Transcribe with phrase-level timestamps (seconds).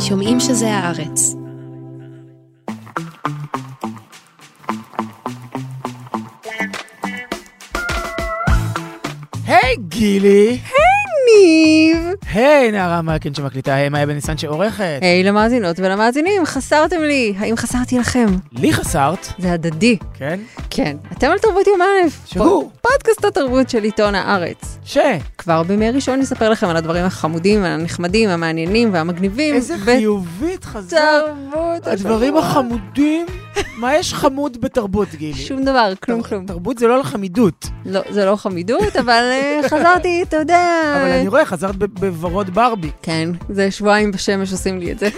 [0.00, 1.34] שומעים שזה הארץ.
[9.46, 10.58] היי גילי!
[11.26, 12.25] ניב!
[12.36, 14.98] היי נערה מלכין שמקליטה, היי מאיה בניסן שעורכת.
[15.00, 17.34] היי למאזינות ולמאזינים, חסרתם לי.
[17.38, 18.26] האם חסרתי לכם?
[18.52, 19.96] לי חסרת, זה הדדי.
[20.14, 20.40] כן?
[20.70, 20.96] כן.
[21.12, 22.08] אתם על תרבות יום א'.
[22.26, 22.70] שהוא?
[22.80, 24.78] פודקאסט התרבות של עיתון הארץ.
[24.84, 24.98] ש...
[25.38, 29.54] כבר בימי ראשון נספר לכם על הדברים החמודים, הנחמדים, המעניינים והמגניבים.
[29.54, 31.24] איזה ב- חיובית חזרת.
[31.52, 32.36] תרבות הדברים.
[32.36, 33.26] החמודים,
[33.76, 35.34] מה יש חמוד בתרבות, גילי?
[35.38, 36.46] שום דבר, כלום כלום.
[36.46, 37.66] תרבות זה לא לחמידות.
[37.86, 40.68] לא, זה לא חמידות, אבל אה, חזרתי, אתה יודע.
[41.02, 42.90] אבל אני רואה, חזרת ב- בוורוד ברבי.
[43.02, 45.08] כן, זה שבועיים בשמש עושים לי את זה.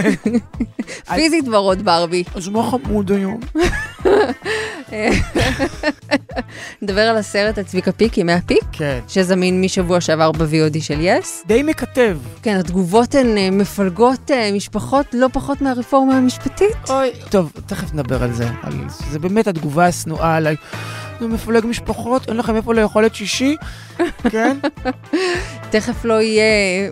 [1.14, 2.24] פיזית ורוד ברבי.
[2.34, 3.40] אז מה חמוד היום?
[6.82, 9.00] נדבר על הסרט על צביקה פיק, ימי הפיק, כן.
[9.08, 11.42] שזמין משבוע שעבר ב-VOD של יס.
[11.46, 12.18] די מקטב.
[12.42, 16.90] כן, התגובות הן אה, מפלגות אה, משפחות לא פחות מהרפורמה המשפטית.
[16.90, 18.48] אוי, טוב, תכף נדבר על זה.
[18.62, 18.72] על...
[19.10, 20.56] זה באמת התגובה השנואה עליי.
[21.20, 23.56] זה מפלג משפחות, אין לכם איפה לאכול את שישי?
[24.30, 24.56] כן?
[25.70, 26.44] תכף לא יהיה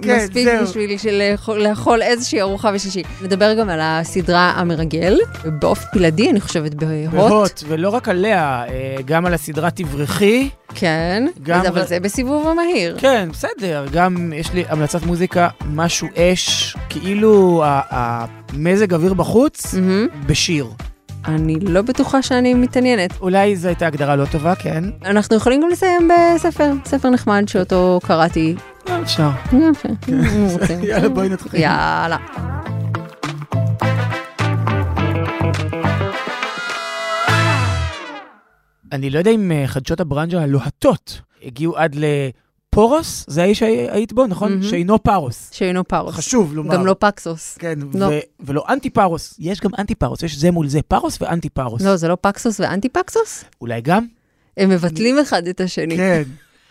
[0.03, 0.67] כן, מספיק זהו.
[0.67, 3.03] בשביל של- לאכול- לאכול איזושהי ארוחה בשישי.
[3.23, 7.13] נדבר גם על הסדרה המרגל, באופן בלעדי, אני חושבת, בהוט.
[7.15, 10.49] בהוט, ולא רק עליה, אה, גם על הסדרה תברכי.
[10.75, 12.97] כן, גם אבל ר- זה בסיבוב המהיר.
[13.01, 20.07] כן, בסדר, גם יש לי המלצת מוזיקה, משהו אש, כאילו המזג אוויר בחוץ, מהמם.
[20.27, 20.67] בשיר.
[21.29, 23.21] אני לא בטוחה שאני מתעניינת.
[23.21, 24.85] אולי זו הייתה הגדרה לא טובה, כן?
[25.05, 28.55] אנחנו יכולים גם לסיים בספר, ספר נחמד שאותו קראתי.
[28.89, 29.29] אה, אפשר.
[29.71, 30.85] יפה, אם רוצים.
[30.85, 31.61] יאללה, בואי נתחיל.
[31.61, 32.17] יאללה.
[38.93, 41.97] אני לא יודע אם אה, חדשות הברנז'ה הלוהטות הגיעו עד
[42.77, 44.51] לפורוס, זה האי שהיית בו, נכון?
[44.53, 44.63] מהמם.
[44.63, 45.49] שאינו פרוס.
[45.53, 46.15] שאינו פרוס.
[46.15, 46.75] חשוב לומר.
[46.75, 47.57] גם לא פקסוס.
[47.59, 48.07] כן, לא.
[48.07, 51.83] ו- ולא אנטי פרוס, יש גם אנטי פרוס, יש זה מול זה, פרוס ואנטי פרוס.
[51.83, 53.45] לא, זה לא פקסוס ואנטי פקסוס?
[53.61, 54.07] אולי גם?
[54.57, 55.97] הם מבטלים אחד את השני.
[55.97, 56.23] כן.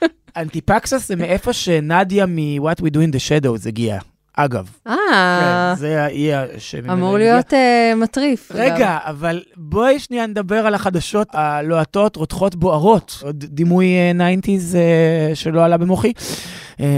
[0.38, 4.00] אנטיפקסס זה מאיפה שנדיה מ-What We Do in the Shadows הגיעה.
[4.38, 4.96] אגב, אה,
[5.76, 7.18] כן, זה האי שממנו אמור.
[7.18, 8.52] להיות אה, מטריף.
[8.56, 13.20] רגע, אבל בואי שנייה נדבר על החדשות הלוהטות, רותחות, בוערות.
[13.24, 16.14] עוד דימוי אה, 90's אה, שלא עלה במוחי,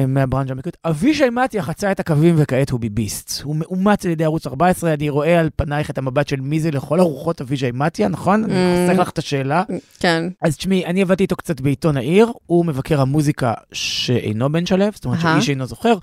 [0.07, 0.77] מהברנז'ה המקורית.
[0.85, 3.41] אבישי מתיה חצה את הקווים וכעת הוא ביביסט.
[3.43, 6.71] הוא מאומץ על ידי ערוץ 14, אני רואה על פנייך את המבט של מי זה
[6.71, 8.43] לכל הרוחות אבישי מתיה, נכון?
[8.43, 8.89] אני Mm.
[8.89, 9.63] חוסך לך את השאלה.
[9.99, 10.23] כן.
[10.41, 15.05] אז תשמעי, אני עבדתי איתו קצת בעיתון העיר, הוא מבקר המוזיקה שאינו בן שלו, זאת
[15.05, 15.19] אומרת.
[15.21, 15.93] שאיש אינו זוכר,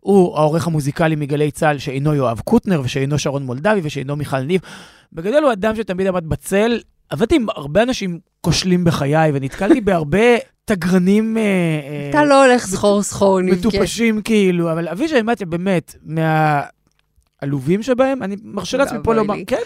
[0.00, 4.60] הוא העורך המוזיקלי מגלי צה"ל שאינו יואב קוטנר ושאינו שרון מולדבי ושאינו מיכל ניב.
[5.12, 6.80] בגדול הוא אדם שתמיד עמד בצל.
[7.10, 10.18] עבדתי עם הרבה אנשים כושלים בחיי ונתקלתי בהרבה
[10.68, 13.68] תגרנים אה, אה, אתה לא הולך סחור סחור, נבכה.
[13.68, 19.34] מטופשים כאילו, אבל אבישי מתיה באמת מהעלובים שבהם, אני מרשה לעצמי פה לומר.
[19.46, 19.56] כן?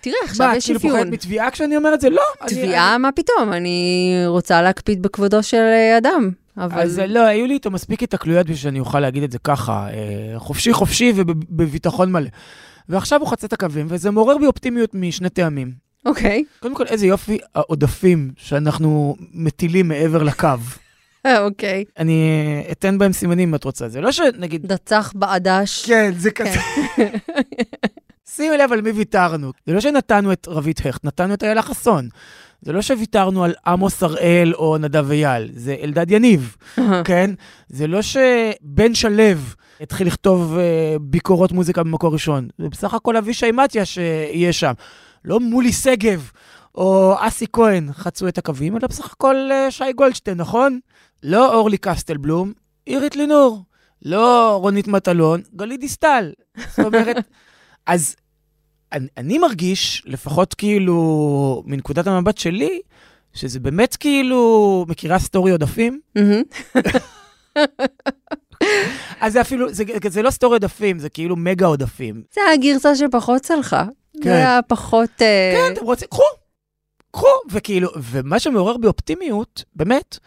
[0.00, 0.96] תראה, עכשיו מה, יש כאילו אפיון.
[0.96, 2.10] פוחדת מתביעה כשאני אומר את זה?
[2.10, 2.22] לא.
[2.48, 3.52] תביעה, מה פתאום?
[3.52, 6.30] אני רוצה להקפיד בכבודו של אה, אדם.
[6.58, 6.82] אבל...
[6.82, 10.38] אז לא, היו לי איתו מספיק התקלויות בשביל שאני אוכל להגיד את זה ככה, אה,
[10.38, 12.28] חופשי חופשי ובביטחון מלא.
[12.88, 15.83] ועכשיו הוא חצה את הקווים, וזה מעורר בי אופטימיות משני טעמים.
[16.04, 16.44] אוקיי.
[16.60, 20.48] קודם כל, איזה יופי העודפים שאנחנו מטילים מעבר לקו.
[21.26, 21.84] אה, אוקיי.
[21.98, 23.88] אני אתן בהם סימנים אם את רוצה.
[23.88, 24.66] זה לא שנגיד...
[24.66, 25.86] דצח בעדש.
[25.86, 26.60] כן, זה כזה.
[28.36, 29.52] שימי לב על מי ויתרנו.
[29.66, 32.08] זה לא שנתנו את רבית הכט, נתנו את איילה חסון.
[32.62, 36.56] זה לא שוויתרנו על עמוס הראל או נדב אייל, זה אלדד יניב.
[37.04, 37.30] כן?
[37.68, 39.22] זה לא שבן שלו
[39.80, 44.72] התחיל לכתוב uh, ביקורות מוזיקה במקור ראשון, זה בסך הכל אבישי מתיה שיהיה שם.
[45.24, 46.30] לא מולי שגב
[46.74, 50.80] או אסי כהן חצו את הקווים, אלא בסך הכל uh, שי גולדשטיין, נכון?
[51.22, 52.52] לא אורלי קסטלבלום,
[52.86, 53.62] אירית לינור.
[54.02, 56.32] לא רונית מטלון, גלית דיסטל.
[56.56, 57.16] זאת אומרת,
[57.86, 58.16] אז
[58.92, 62.80] אני, אני מרגיש, לפחות כאילו מנקודת המבט שלי,
[63.32, 66.00] שזה באמת כאילו, מכירה סטורי עודפים?
[69.20, 72.22] אז זה אפילו, זה, זה לא סטורי עודפים, זה כאילו מגה עודפים.
[72.34, 73.84] זה הגרסה שפחות צלחה.
[74.24, 74.30] כן.
[74.30, 75.22] זה היה פחות...
[75.22, 76.22] אה, כן, אתם רוצים, קחו,
[77.10, 77.26] קחו.
[77.50, 80.18] וכאילו, ומה שמעורר בי אופטימיות, באמת,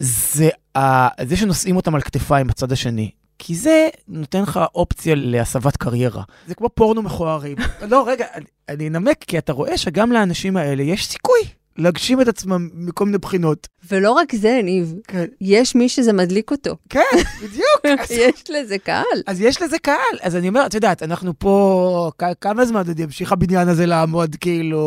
[0.00, 3.10] זה ה, זה שנושאים אותם על כתפיים בצד השני.
[3.38, 6.22] כי זה נותן לך אופציה להסבת קריירה.
[6.46, 7.56] זה כמו פורנו מכוערים.
[7.90, 11.40] לא, רגע, אני, אני אנמק, כי אתה רואה שגם לאנשים האלה יש סיכוי
[11.78, 13.68] להגשים את עצמם מכל מיני בחינות.
[13.90, 16.76] ולא רק זה, ניב, כן, יש מי שזה מדליק אותו.
[16.90, 17.00] כן,
[17.42, 17.80] בדיוק.
[18.00, 19.04] אז- יש לזה קהל.
[19.26, 19.96] אז יש לזה קהל.
[20.22, 24.80] אז אני אומר, את יודעת, אנחנו פה, כמה זמן עוד ימשיך הבניין הזה לעמוד, כאילו,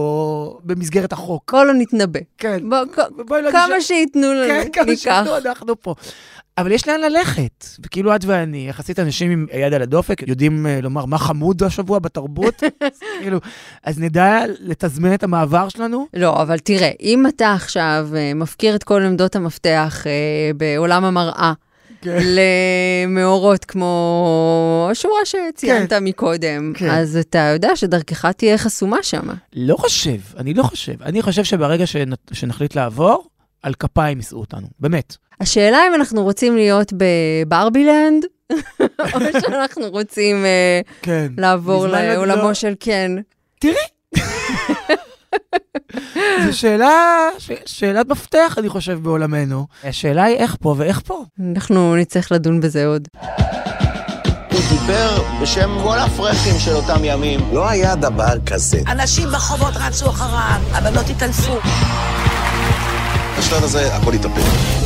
[0.64, 1.52] במסגרת החוק?
[1.54, 2.20] בוא לא נתנבא.
[2.38, 2.70] כן.
[2.70, 2.78] בוא,
[3.28, 5.02] בואי לא כמה נשאר- שייתנו לנו, כן, כמה ניקח.
[5.02, 5.96] שייתנו, אנחנו פה.
[6.60, 7.66] אבל יש לאן ללכת.
[7.86, 12.00] וכאילו את ואני, יחסית אנשים עם יד על הדופק, יודעים uh, לומר מה חמוד השבוע
[12.00, 13.40] בתרבות, אז כאילו,
[13.84, 16.08] אז נדע לתזמן את המעבר שלנו.
[16.14, 21.54] לא, אבל תראה, אם אתה עכשיו uh, מפקיר את כל עמדות המפתח uh, בעולם המראה,
[22.02, 22.18] כן.
[23.06, 26.04] למאורות כמו השורה שציינת כן.
[26.04, 26.90] מקודם, כן.
[26.90, 29.28] אז אתה יודע שדרכך תהיה חסומה שם.
[29.56, 31.04] לא חושב, אני לא חושב.
[31.04, 31.86] אני חושב שברגע
[32.34, 33.30] שנחליט לעבור,
[33.64, 35.18] על כפיים יישאו אותנו, באמת.
[35.40, 38.26] השאלה אם אנחנו רוצים להיות בברבילנד,
[39.14, 41.28] או שאנחנו רוצים uh, כן.
[41.38, 42.54] לעבור לעולמו לא...
[42.54, 43.12] של כן.
[43.60, 43.76] תראי.
[46.46, 47.52] זו שאלה, ש...
[47.66, 49.68] שאלת מפתח, אני חושב, בעולמנו.
[49.84, 51.24] השאלה היא איך פה ואיך פה.
[51.52, 53.08] אנחנו נצטרך לדון בזה עוד.
[54.52, 57.40] הוא דיבר בשם כל הפרחים של אותם ימים.
[57.54, 58.80] לא היה דבר כזה.
[58.88, 61.60] אנשים ברחובות רצו אחריו, הבנות התעלפו.
[63.40, 64.79] בשלב הזה הכל התהפך.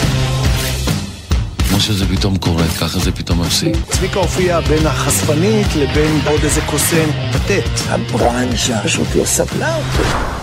[1.74, 3.76] כמו שזה פתאום קורה, ככה זה פתאום מפסיק.
[3.90, 7.70] צביקה הופיע בין החשפנית לבין עוד איזה קוסם פתט.
[7.90, 10.43] הברנז'ה פשוט לא סבלה אותו.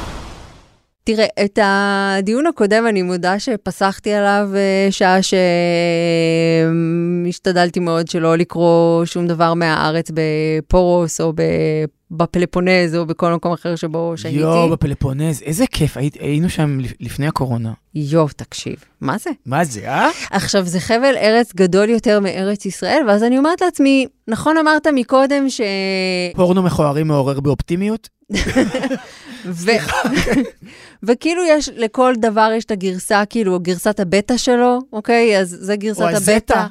[1.15, 5.19] תראה, את הדיון הקודם, אני מודה שפסחתי עליו אה, שעה
[7.27, 11.33] שהשתדלתי מאוד שלא לקרוא שום דבר מהארץ בפורוס או
[12.11, 14.41] בפלפונז או בכל מקום אחר שבו שהייתי.
[14.41, 17.73] יואו, בפלפונז, איזה כיף, היית, היינו שם לפני הקורונה.
[17.95, 19.31] יואו, תקשיב, מה זה?
[19.47, 20.09] מה זה, אה?
[20.31, 25.51] עכשיו, זה חבל ארץ גדול יותר מארץ ישראל, ואז אני אומרת לעצמי, נכון אמרת מקודם
[25.51, 25.61] ש...
[26.35, 28.20] פורנו מכוערים מעורר באופטימיות?
[31.03, 35.39] וכאילו יש, לכל דבר יש את הגרסה, כאילו, גרסת הבטא שלו, אוקיי?
[35.39, 36.67] אז זה גרסת הבטא.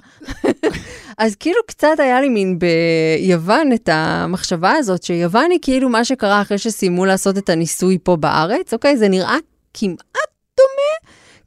[1.18, 6.42] אז כאילו קצת היה לי מין ביוון את המחשבה הזאת, שיוון היא כאילו מה שקרה
[6.42, 8.98] אחרי שסיימו לעשות את הניסוי פה בארץ, אוקיי?
[8.98, 9.38] זה נראה
[9.74, 10.29] כמעט.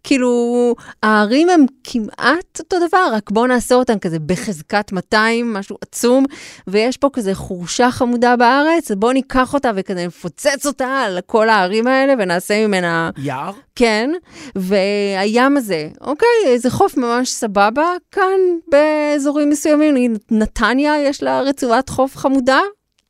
[0.05, 6.25] כאילו, הערים הם כמעט אותו דבר, רק בואו נעשה אותם כזה בחזקת 200, משהו עצום,
[6.67, 11.87] ויש פה כזה חורשה חמודה בארץ, בואו ניקח אותה וכזה נפוצץ אותה על כל הערים
[11.87, 13.11] האלה ונעשה ממנה...
[13.19, 13.53] יער?
[13.77, 14.11] כן,
[14.55, 22.17] והים הזה, אוקיי, זה חוף ממש סבבה כאן באזורים מסוימים, נתניה יש לה רצועת חוף
[22.17, 22.61] חמודה.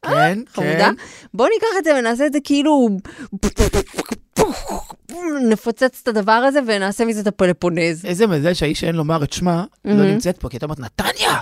[0.07, 0.41] כן, אה, כן.
[0.49, 0.91] חמודה.
[1.35, 2.89] בואו ניקח את זה ונעשה את זה כאילו...
[5.49, 8.05] נפוצץ את הדבר הזה ונעשה מזה את הפלפונז.
[8.05, 11.39] איזה מזל שהאיש שאין לומר את שמה לא נמצאת פה, כי אתה אומרת, נתניה,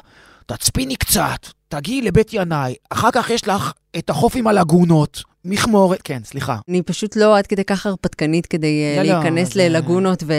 [0.46, 5.22] תצפיני קצת, תגיעי לבית ינאי, אחר כך יש לך את החוף עם הלגונות.
[5.44, 6.56] מכמורת, כן, סליחה.
[6.68, 10.34] אני פשוט לא עד כדי כך הרפתקנית כדי אה, לא, לא להיכנס לא, ללגונות זה...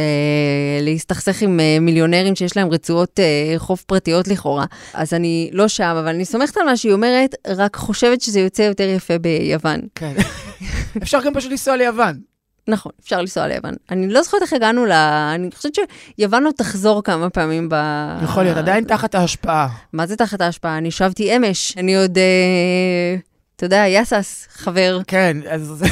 [0.82, 4.66] ולהסתכסך עם אה, מיליונרים שיש להם רצועות אה, חוף פרטיות לכאורה.
[4.94, 8.62] אז אני לא שם, אבל אני סומכת על מה שהיא אומרת, רק חושבת שזה יוצא
[8.62, 9.80] יותר יפה ביוון.
[9.96, 10.14] כן.
[11.04, 12.31] אפשר גם פשוט לנסוע ליוון.
[12.72, 13.74] נכון, אפשר לנסוע ליוון.
[13.90, 14.92] אני לא זוכרת איך הגענו ל...
[15.36, 15.74] אני חושבת
[16.20, 17.76] שיוון עוד תחזור כמה פעמים ב...
[18.24, 19.68] יכול להיות, עדיין תחת ההשפעה.
[19.94, 20.78] מה זה תחת ההשפעה?
[20.78, 21.78] אני שבתי אמש.
[21.78, 23.16] אני עוד, אה,
[23.56, 25.00] אתה יודע, יאסס, חבר.
[25.08, 25.84] כן, אז...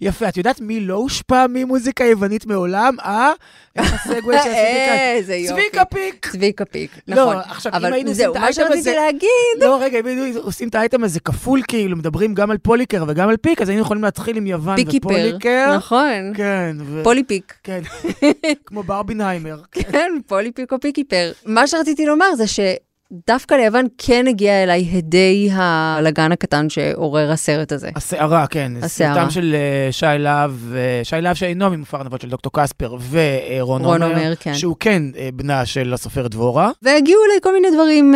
[0.00, 2.96] יפה, את יודעת מי לא הושפע ממוזיקה יוונית מעולם?
[3.00, 3.32] אה?
[3.76, 4.96] איך הסגווי שעשיתי כאן?
[4.98, 5.62] איזה יופי.
[5.62, 6.26] צביקה פיק.
[6.32, 7.36] צביקה פיק, לא, נכון.
[7.36, 8.62] לא, עכשיו, אם היינו עושים את האייטם הזה...
[8.62, 9.60] זהו, מה שרציתי להגיד...
[9.60, 13.28] לא, רגע, אם היינו עושים את האייטם הזה כפול, כאילו, מדברים גם על פוליקר וגם
[13.28, 15.74] על פיק, אז היינו יכולים להתחיל עם יוון ופוליקר.
[15.76, 16.32] נכון.
[16.34, 16.76] כן.
[17.02, 17.54] פוליפיק.
[17.62, 17.80] כן.
[18.66, 19.60] כמו ברבינהיימר.
[19.72, 21.32] כן, פוליפיק או פיקיפר.
[21.46, 22.60] מה שרציתי לומר זה ש...
[23.26, 27.90] דווקא ליוון כן הגיע אליי הדי הבלגן הקטן שעורר הסרט הזה.
[27.96, 28.72] הסערה, כן.
[28.82, 29.14] הסערה.
[29.14, 29.56] סרטם של
[29.90, 34.16] uh, שי להב, uh, שי להב שאינו ממופע ארנבות של דוקטור קספר ורון רון עומר,
[34.16, 34.54] עומר כן.
[34.54, 36.70] שהוא כן uh, בנה של הסופר דבורה.
[36.82, 38.14] והגיעו אליי כל מיני דברים,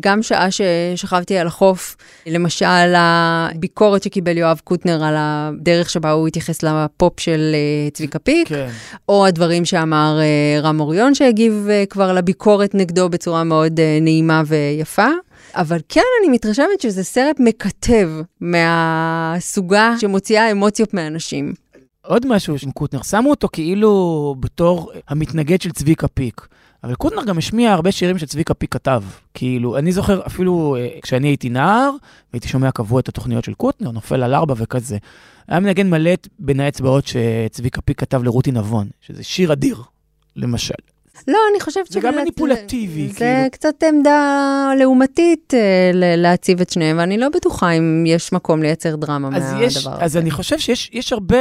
[0.00, 1.96] גם שעה ששכבתי על החוף,
[2.26, 7.54] למשל הביקורת שקיבל יואב קוטנר על הדרך שבה הוא התייחס לפופ של
[7.92, 8.68] צביקה פיק, כן.
[9.08, 10.18] או הדברים שאמר
[10.62, 13.80] רם אוריון שהגיב כבר לביקורת נגדו בצורה מאוד...
[14.00, 15.08] נעימה ויפה.
[15.54, 18.10] אבל כן, אני מתרשמת שזה סרט מקטב
[18.40, 21.54] מהסוגה שמוציאה אמוציות מאנשים.
[22.02, 26.46] עוד משהו עם קוטנר, שמו אותו כאילו בתור המתנגד של צביקה פיק.
[26.84, 29.02] אבל קוטנר גם השמיע הרבה שירים שצביקה פיק כתב.
[29.34, 31.90] כאילו, אני זוכר אפילו uh, כשאני הייתי נער,
[32.32, 34.98] והייתי שומע קבוע את התוכניות של קוטנר, נופל על ארבע וכזה.
[35.48, 39.82] היה מנגן מלא בין האצבעות שצביקה פיק כתב לרותי נבון, שזה שיר אדיר,
[40.36, 40.74] למשל.
[41.28, 43.08] לא, אני חושבת זה גם מניפולטיבי.
[43.08, 43.30] זה, כאילו.
[43.30, 48.96] זה קצת עמדה לעומתית אה, להציב את שניהם, ואני לא בטוחה אם יש מקום לייצר
[48.96, 49.90] דרמה מהדבר יש, הזה.
[49.90, 51.38] אז אני חושב שיש הרבה,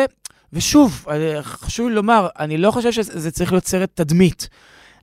[0.53, 4.49] ושוב, אה, חשוב לי לומר, אני לא חושב שזה צריך להיות סרט תדמית,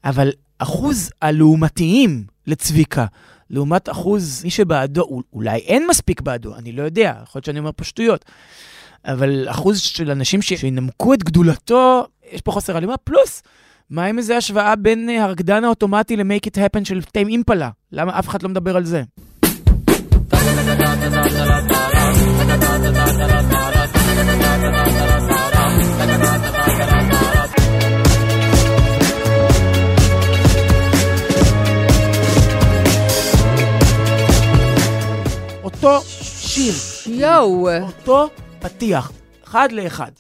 [0.05, 3.07] אבל אחוז הלעומתיים לצביקה,
[3.51, 7.71] לעומת אחוז מי שבעדו, אולי אין מספיק בעדו, אני לא יודע, יכול להיות שאני אומר
[7.77, 8.25] פה שטויות,
[9.05, 13.43] אבל אחוז של אנשים שינמקו את גדולתו, יש פה חוסר הלימה, פלוס
[13.91, 17.71] מה עם איזה השוואה בין אה, הרקדן האוטומטי ל-Make It Happen של טיים אימפלה?
[17.93, 19.03] למה אף אחד לא מדבר על זה?
[35.65, 36.75] אותו שיר,
[37.07, 38.29] יואו, אותו
[38.61, 39.13] פתיח,
[39.51, 40.11] אחד לאחד.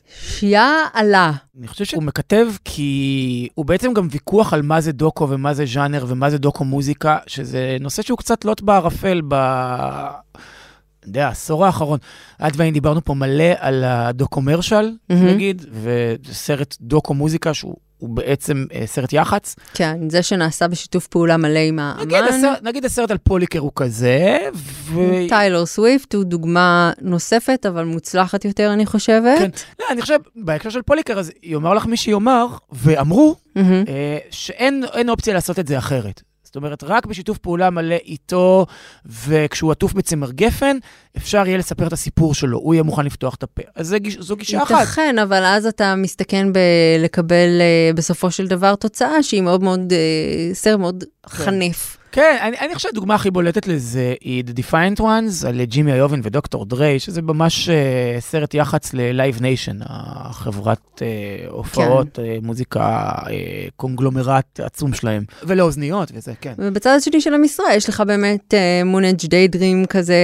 [0.42, 1.32] יאללה.
[1.58, 5.64] אני חושב שהוא מקטב כי הוא בעצם גם ויכוח על מה זה דוקו ומה זה
[5.66, 9.34] ז'אנר ומה זה דוקו מוזיקה, שזה נושא שהוא קצת לוט בערפל ב...
[9.34, 11.98] אני יודע, העשור האחרון.
[12.46, 15.26] את ואני דיברנו פה מלא על הדוקומרשל, מהמם.
[15.26, 19.56] נגיד, וסרט דוקו מוזיקה שהוא הוא בעצם אה, סרט יח"צ.
[19.74, 22.28] כן, זה שנעשה בשיתוף פעולה מלא עם נגיד האמן.
[22.28, 25.00] הסרט, נגיד הסרט על פוליקר הוא כזה, ו...
[25.28, 29.38] טיילור סוויפט הוא דוגמה נוספת, אבל מוצלחת יותר, אני חושבת.
[29.38, 29.50] כן.
[29.80, 33.84] לא, אני חושב, בהקשר של פוליקר, אז יאמר לך מי שיאמר, ואמרו, מהמם.
[33.88, 36.22] אה, שאין אין אופציה לעשות את זה אחרת.
[36.50, 38.66] זאת אומרת, רק בשיתוף פעולה מלא איתו,
[39.06, 40.76] וכשהוא עטוף בצמר גפן,
[41.16, 43.62] אפשר יהיה לספר את הסיפור שלו, הוא יהיה מוכן לפתוח את הפה.
[43.74, 44.80] אז זו גישה אחת.
[44.80, 50.54] ייתכן, אבל אז אתה מסתכן בלקבל אה, בסופו של דבר תוצאה שהיא מאוד מאוד, אה,
[50.54, 51.99] סרט מאוד חנף.
[52.12, 56.20] כן, אני, אני חושב שהדוגמה הכי בולטת לזה היא The Defiant Ones, על ג'ימי איובן
[56.22, 61.02] ודוקטור דריי, שזה ממש uh, סרט יח"צ ל-Live Nation, החברת uh,
[61.50, 62.22] הופעות, כן.
[62.22, 63.28] uh, מוזיקה, uh,
[63.76, 66.52] קונגלומרט עצום שלהם, ולאוזניות וזה, כן.
[66.58, 70.14] ובצד השני של המשרעת יש לך באמת Moonage Daydream כזה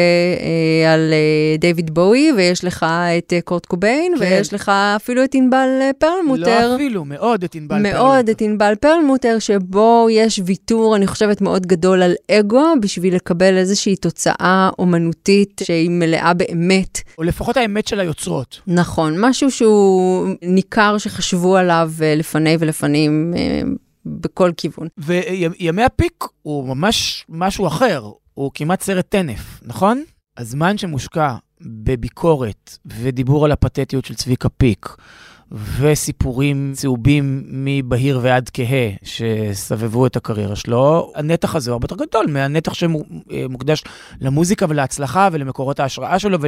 [0.40, 2.86] אה, על אה, דיוויד בואי, ויש לך
[3.18, 4.20] את אה, קורט קוביין, כן.
[4.20, 6.68] ויש לך אפילו את ענבל פרלמוטר.
[6.68, 8.32] לא אפילו, מאוד את ענבל מאוד פרלמוטר.
[8.32, 13.96] את ענבל פרלמוטר, שבו יש ויתור, אני חושבת, מאוד גדול על אגו, בשביל לקבל איזושהי
[13.96, 17.00] תוצאה אומנותית שהיא מלאה באמת.
[17.18, 18.60] או לפחות האמת של היוצרות.
[18.66, 23.60] נכון, משהו שהוא ניכר שחשבו עליו אה, לפני ולפנים אה,
[24.06, 24.88] בכל כיוון.
[24.98, 30.04] וימי הפיק הוא ממש משהו אחר, הוא כמעט סרט טנף, נכון?
[30.36, 34.88] הזמן שמושקע בביקורת ודיבור על הפתטיות של צביקה פיק,
[35.52, 42.26] וסיפורים צהובים מבהיר ועד כהה שסבבו את הקריירה שלו, הנתח הזה הוא הרבה יותר גדול
[42.28, 43.84] מהנתח שמוקדש
[44.20, 46.38] למוזיקה ולהצלחה ולמקורות ההשראה שלו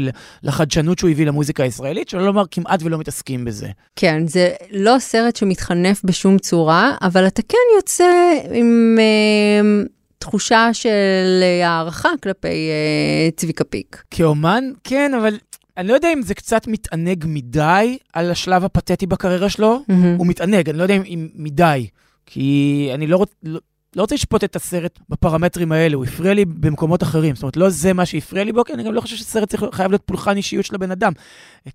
[0.42, 3.68] ולחדשנות שהוא הביא למוזיקה הישראלית, שלא לומר כמעט ולא מתעסקים בזה.
[3.96, 8.04] כן, זה לא סרט שמתחנף בשום צורה, אבל אתה כן יוצא
[8.52, 9.86] עם אה,
[10.18, 14.02] תחושה של הערכה כלפי אה, צביקה פיק.
[14.10, 15.34] כאומן, כן, אבל
[15.78, 19.82] אני לא יודע אם זה קצת מתענג מדי על השלב הפתטי בקריירה שלו.
[20.18, 21.86] הוא מתענג, אני לא יודע אם, אם מדי,
[22.26, 23.60] כי אני לא, רוצ, לא,
[23.96, 27.34] לא רוצה לשפוט את הסרט בפרמטרים האלה, הוא הפריע לי במקומות אחרים.
[27.34, 29.64] זאת אומרת, לא זה מה שהפריע לי בו, כי אני גם לא חושב שסרט צריך,
[29.72, 31.12] חייב להיות פולחן אישיות של הבן אדם.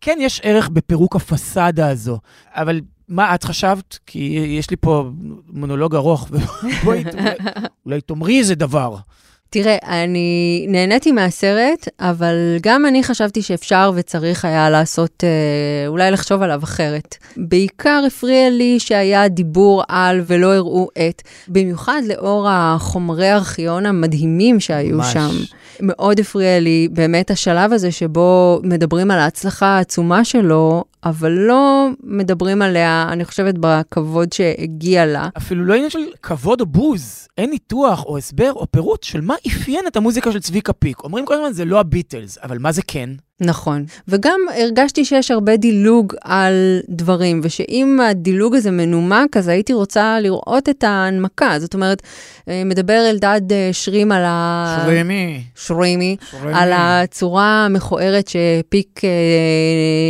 [0.02, 2.20] כן, יש ערך בפירוק הפסאדה הזו,
[2.50, 4.00] אבל מה את חשבת?
[4.06, 4.20] כי
[4.60, 5.12] יש לי פה
[5.48, 7.04] מונולוג ארוך, ובואי,
[7.86, 8.96] אולי תאמרי איזה דבר.
[9.54, 16.42] תראה, אני נהניתי מהסרט, אבל גם אני חשבתי שאפשר וצריך היה לעשות, אה, אולי לחשוב
[16.42, 17.16] עליו אחרת.
[17.38, 24.98] בעיקר הפריע לי שהיה דיבור על ולא הראו את, במיוחד לאור החומרי ארכיון המדהימים שהיו
[24.98, 25.14] ממש.
[25.14, 25.30] שם.
[25.80, 32.62] מאוד הפריע לי באמת השלב הזה שבו מדברים על ההצלחה העצומה שלו, אבל לא מדברים
[32.62, 35.30] עליה, אני חושבת, בכבוד שהגיע לה.
[35.38, 37.28] אפילו לא עניין של כבוד או בוז.
[37.38, 41.04] אין ניתוח או הסבר או פירוט של מה אפיין את המוזיקה של צביקה פיק.
[41.04, 43.10] אומרים כל הזמן, זה לא הביטלס, אבל מה זה כן?
[43.42, 43.86] נכון.
[44.08, 50.70] וגם הרגשתי שיש הרבה דילוג על דברים, ושאם הדילוג הזה מנומק, אז הייתי רוצה לראות
[50.70, 51.60] את ההנמקה.
[51.60, 52.02] זאת אומרת,
[52.50, 54.84] אה, מדבר אלדד אה, שרים על ה...
[54.86, 55.44] שרימי.
[55.56, 56.18] שרימי.
[56.32, 56.54] שרימי.
[56.54, 59.10] על הצורה המכוערת שפיק אה,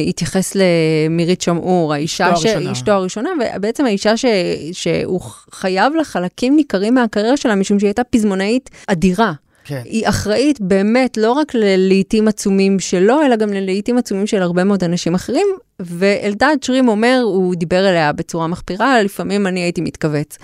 [0.10, 2.46] התייחס למירית שמעור, האישה אשתו ש...
[2.46, 2.72] הראשונה.
[2.72, 4.25] אשתו הראשונה, ובעצם האישה ש...
[4.72, 9.34] שהוא חייב לה חלקים ניכרים מהקריירה שלה, משום שהיא הייתה פזמונאית אדירה.
[9.63, 9.82] כן.
[9.86, 14.84] היא אחראית באמת לא רק ללעיתים עצומים שלו, אלא גם ללעיתים עצומים של הרבה מאוד
[14.84, 15.48] אנשים אחרים.
[15.79, 20.38] ואלדד שרים אומר, הוא דיבר אליה בצורה מחפירה, לפעמים אני הייתי מתכווץ.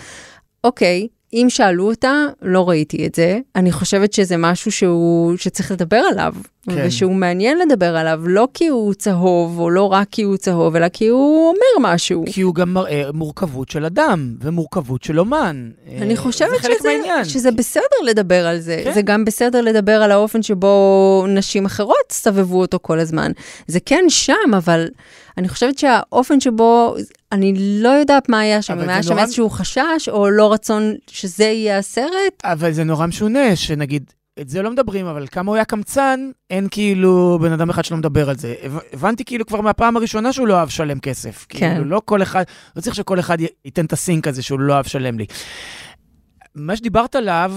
[0.63, 3.39] אוקיי, אם שאלו אותה, לא ראיתי את זה.
[3.55, 6.33] אני חושבת שזה משהו שהוא, שצריך לדבר עליו,
[6.69, 6.83] כן.
[6.87, 10.89] ושהוא מעניין לדבר עליו, לא כי הוא צהוב, או לא רק כי הוא צהוב, אלא
[10.89, 12.23] כי הוא אומר משהו.
[12.27, 15.69] כי הוא גם מראה מורכבות של אדם ומורכבות של אומן.
[16.01, 16.99] אני אה, חושבת שזה.
[17.23, 18.81] שזה בסדר לדבר על זה.
[18.83, 18.93] כן.
[18.93, 23.31] זה גם בסדר לדבר על האופן שבו נשים אחרות סבבו אותו כל הזמן.
[23.67, 24.87] זה כן שם, אבל
[25.37, 26.95] אני חושבת שהאופן שבו,
[27.31, 30.93] אני לא יודעת מה היה שם, אם היה שם נורא- איזשהו חשש, או לא רצון
[31.11, 32.43] שזה יהיה הסרט.
[32.43, 36.19] אבל זה נורא משונה, שנגיד, את זה לא מדברים, אבל כמה הוא היה קמצן,
[36.49, 38.55] אין כאילו בן אדם אחד שלא מדבר על זה.
[38.63, 41.45] הב- הבנתי כאילו כבר מהפעם הראשונה שהוא לא אוהב לשלם כסף.
[41.49, 41.73] כן.
[41.73, 42.43] כאילו, לא כל אחד,
[42.75, 45.25] לא צריך שכל אחד ייתן את הסינק הזה שהוא לא אוהב לשלם לי.
[46.55, 47.53] מה שדיברת עליו,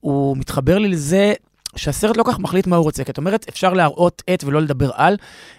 [0.00, 1.32] הוא מתחבר לי לזה
[1.76, 3.04] שהסרט לא כך מחליט מה הוא רוצה.
[3.04, 5.16] כי את אומרת, אפשר להראות את ולא לדבר על.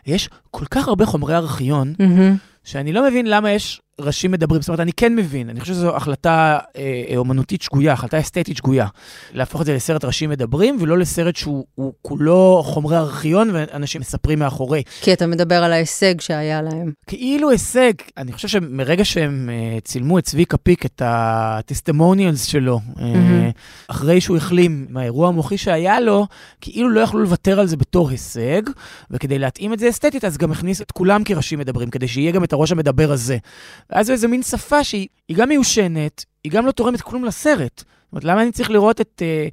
[0.07, 2.35] יש כל כך הרבה חומרי ארכיון, מהמם.
[2.65, 4.61] שאני לא מבין למה יש ראשים מדברים.
[4.61, 8.57] זאת אומרת, אני כן מבין, אני חושב שזו החלטה אה, אה, אומנותית שגויה, החלטה אסתטית
[8.57, 8.87] שגויה.
[9.33, 14.39] להפוך את זה לסרט ראשים מדברים, ולא לסרט שהוא הוא כולו חומרי ארכיון ואנשים מספרים
[14.39, 14.83] מאחורי.
[15.01, 16.91] כי אתה מדבר על ההישג שהיה להם.
[17.07, 23.05] כאילו הישג, אני חושב שמרגע שהם אה, צילמו את צביקה פיק, את הטסטימוניאלס שלו, אה,
[23.05, 23.49] מהמם.
[23.87, 26.27] אחרי שהוא החלים מהאירוע המוחי שהיה לו,
[26.61, 28.61] כאילו לא יכלו לוותר על זה בתור הישג,
[29.11, 32.43] וכדי להתאים את זה אסתטית, אז גם הכניס את כולם כראשים מדברים, כדי שיהיה גם
[32.43, 33.37] את הראש המדבר הזה.
[33.89, 37.77] ואז זו איזו מין שפה שהיא היא גם מיושנת, היא גם לא תורמת כלום לסרט.
[37.77, 39.21] זאת אומרת, למה אני צריך לראות את...
[39.25, 39.47] אה,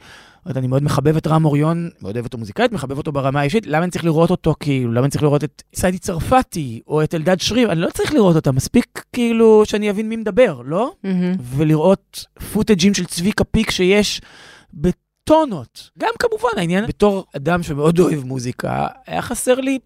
[0.46, 3.66] לא אני מאוד מחבב את רם אוריון, מאוד אוהב אותו מוזיקאית, מחבב אותו ברמה האישית,
[3.66, 7.14] למה אני צריך לראות אותו כאילו, למה אני צריך לראות את סיידי צרפתי, או את
[7.14, 10.92] אלדד שרים, אני לא צריך לראות אותם, מספיק כאילו שאני אבין מי מדבר, לא?
[11.04, 11.34] מהמם.
[11.40, 14.20] ולראות פוטג'ים של צביקה פיק שיש
[14.74, 15.90] בטונות.
[15.98, 19.78] גם כמובן העניין, בתור אדם שמאוד אוהב מוזיקה, היה חסר לי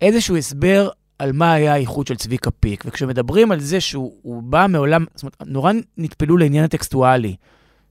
[0.00, 0.88] איזשהו הסבר
[1.22, 2.84] על מה היה האיכות של צביקה פיק.
[2.86, 7.36] וכשמדברים על זה שהוא הוא בא מעולם, זאת אומרת, נורא נטפלו לעניין הטקסטואלי.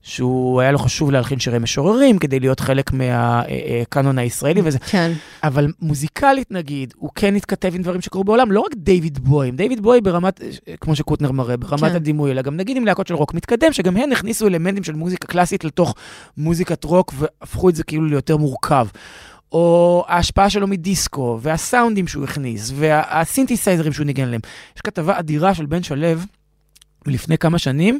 [0.01, 4.79] שהוא היה לו חשוב להלחין שירי משוררים כדי להיות חלק מהקאנון הישראלי וזה.
[4.79, 5.11] כן.
[5.43, 9.81] אבל מוזיקלית נגיד, הוא כן התכתב עם דברים שקרו בעולם, לא רק דיוויד בוי, דיוויד
[9.81, 10.49] בוי ברמת, אה,
[10.81, 11.95] כמו שקוטנר מראה, ברמת כן.
[11.95, 15.27] הדימוי, אלא גם נגיד עם להקות של רוק מתקדם, שגם הן הכניסו אלמנטים של מוזיקה
[15.27, 15.95] קלאסית לתוך
[16.37, 18.87] מוזיקת רוק והפכו את זה כאילו ליותר מורכב.
[19.51, 24.41] או ההשפעה שלו מדיסקו, והסאונדים שהוא הכניס, והסינתסייזרים שהוא ניגן להם.
[24.75, 26.07] יש כתבה אדירה של בן שלו,
[27.07, 27.99] לפני כמה שנים,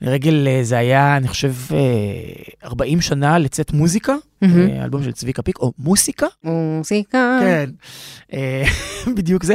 [0.00, 1.78] לרגל, אה, זה היה, אני חושב, אה,
[2.64, 4.14] 40 שנה לצאת מוזיקה.
[4.42, 7.38] אה, אלבום של צביקה פיק, או מוסיקה, מוזיקה.
[7.40, 7.70] כן,
[8.32, 8.64] אה,
[9.16, 9.54] בדיוק זה.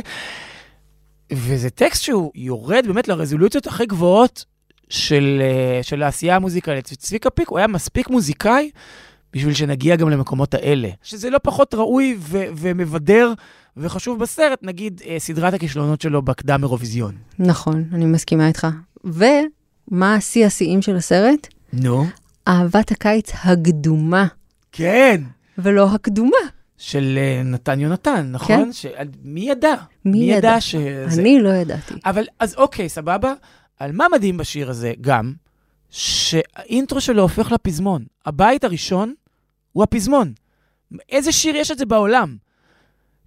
[1.34, 4.46] וזה טקסט שהוא יורד באמת לרזולוציות הכי גבוהות
[4.90, 6.86] של, אה, של העשייה המוזיקלית.
[6.86, 8.72] צביקה פיק, הוא היה מספיק מוזיקאי
[9.34, 10.90] בשביל שנגיע גם למקומות האלה.
[11.04, 13.34] שזה לא פחות ראוי ו- ומבדר
[13.78, 17.16] וחשוב בסרט, נגיד אה, סדרת הכישלונות שלו בקדם אירוויזיון.
[17.40, 18.68] נכון, אני מסכימה איתך.
[19.04, 21.48] ומה השיא השיאים של הסרט?
[21.74, 22.06] נו.
[22.48, 24.28] אהבת הקיץ הקדומה,
[24.72, 25.22] כן.
[25.58, 26.38] ולא הקדומה.
[26.78, 28.56] של אה, נתן יונתן, נכון?
[28.56, 28.74] כן.
[28.74, 28.86] ש...
[29.24, 29.74] מי ידע?
[30.06, 30.62] מי ידע?
[30.62, 31.22] שזה...
[31.22, 31.94] אני לא ידעתי.
[32.06, 33.34] אבל, אז אוקיי, סבבה.
[33.80, 35.34] על מה מדהים בשיר הזה גם?
[35.90, 38.06] שהאינטרו שלו הופך לפזמון.
[38.26, 39.14] הבית הראשון
[39.72, 40.34] הוא הפזמון.
[41.10, 42.38] איזה שיר יש את זה בעולם?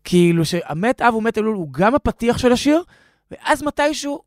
[0.05, 2.83] כאילו שהמת אב ומת אלול הוא גם הפתיח של השיר,
[3.31, 4.23] ואז מתישהו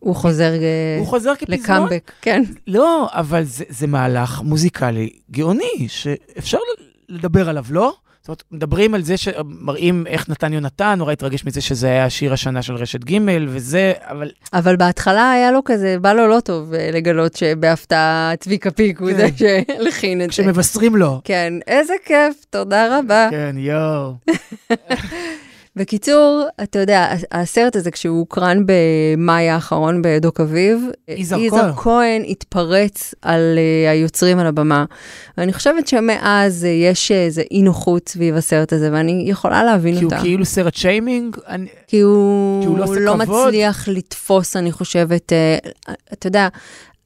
[0.00, 1.58] הוא חוזר אה, הוא חוזר כפזמון.
[1.58, 2.42] לקאמבק, כן.
[2.66, 6.58] לא, אבל זה, זה מהלך מוזיקלי גאוני, שאפשר
[7.08, 7.94] לדבר עליו, לא?
[8.28, 12.32] זאת אומרת, מדברים על זה שמראים איך נתן יונתן, נורא התרגש מזה שזה היה שיר
[12.32, 16.74] השנה של רשת ג' וזה, אבל אבל בהתחלה היה לו כזה, בא לו לא טוב
[16.74, 19.16] אה, לגלות שבהפתעה צביקה פיק הוא כן.
[19.16, 20.32] זה שהלחין את זה.
[20.32, 21.20] כשמבשרים לו.
[21.24, 23.28] כן, איזה כיף, תודה רבה.
[23.30, 24.14] כן, יואו.
[25.78, 31.72] בקיצור, אתה יודע, הסרט הזה, כשהוא הוקרן במאי האחרון בדוק אביב, יזהר כהן.
[31.76, 34.84] כהן התפרץ על uh, היוצרים על הבמה.
[35.38, 40.04] ואני חושבת שמאז uh, יש איזה אי נוחות סביב הסרט הזה, ואני יכולה להבין כי
[40.04, 40.22] הוא אותה.
[40.22, 43.46] כאילו סרט שיימינג, אני- כי הוא, כי הוא לא לא כבוד?
[43.48, 46.48] מצליח לתפוס, אני חושבת, uh, אתה יודע,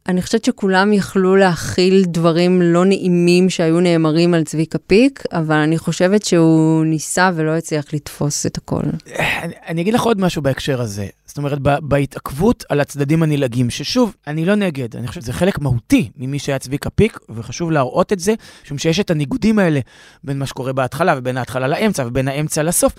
[0.08, 5.78] אני חושבת שכולם יכלו להכיל דברים לא נעימים שהיו נאמרים על צביקה פיק, אבל אני
[5.78, 8.82] חושבת שהוא ניסה ולא הצליח לתפוס את הכל.
[9.18, 11.06] אני, אני אגיד לך עוד משהו בהקשר הזה.
[11.26, 15.58] זאת אומרת, ב, בהתעכבות על הצדדים הנלעגים, ששוב, אני לא נגד, אני חושב שזה חלק
[15.58, 18.34] מהותי ממי שהיה צביקה פיק, וחשוב להראות את זה,
[18.64, 19.80] משום שיש את הניגודים האלה
[20.24, 22.92] בין מה שקורה בהתחלה ובין ההתחלה לאמצע ובין האמצע לסוף.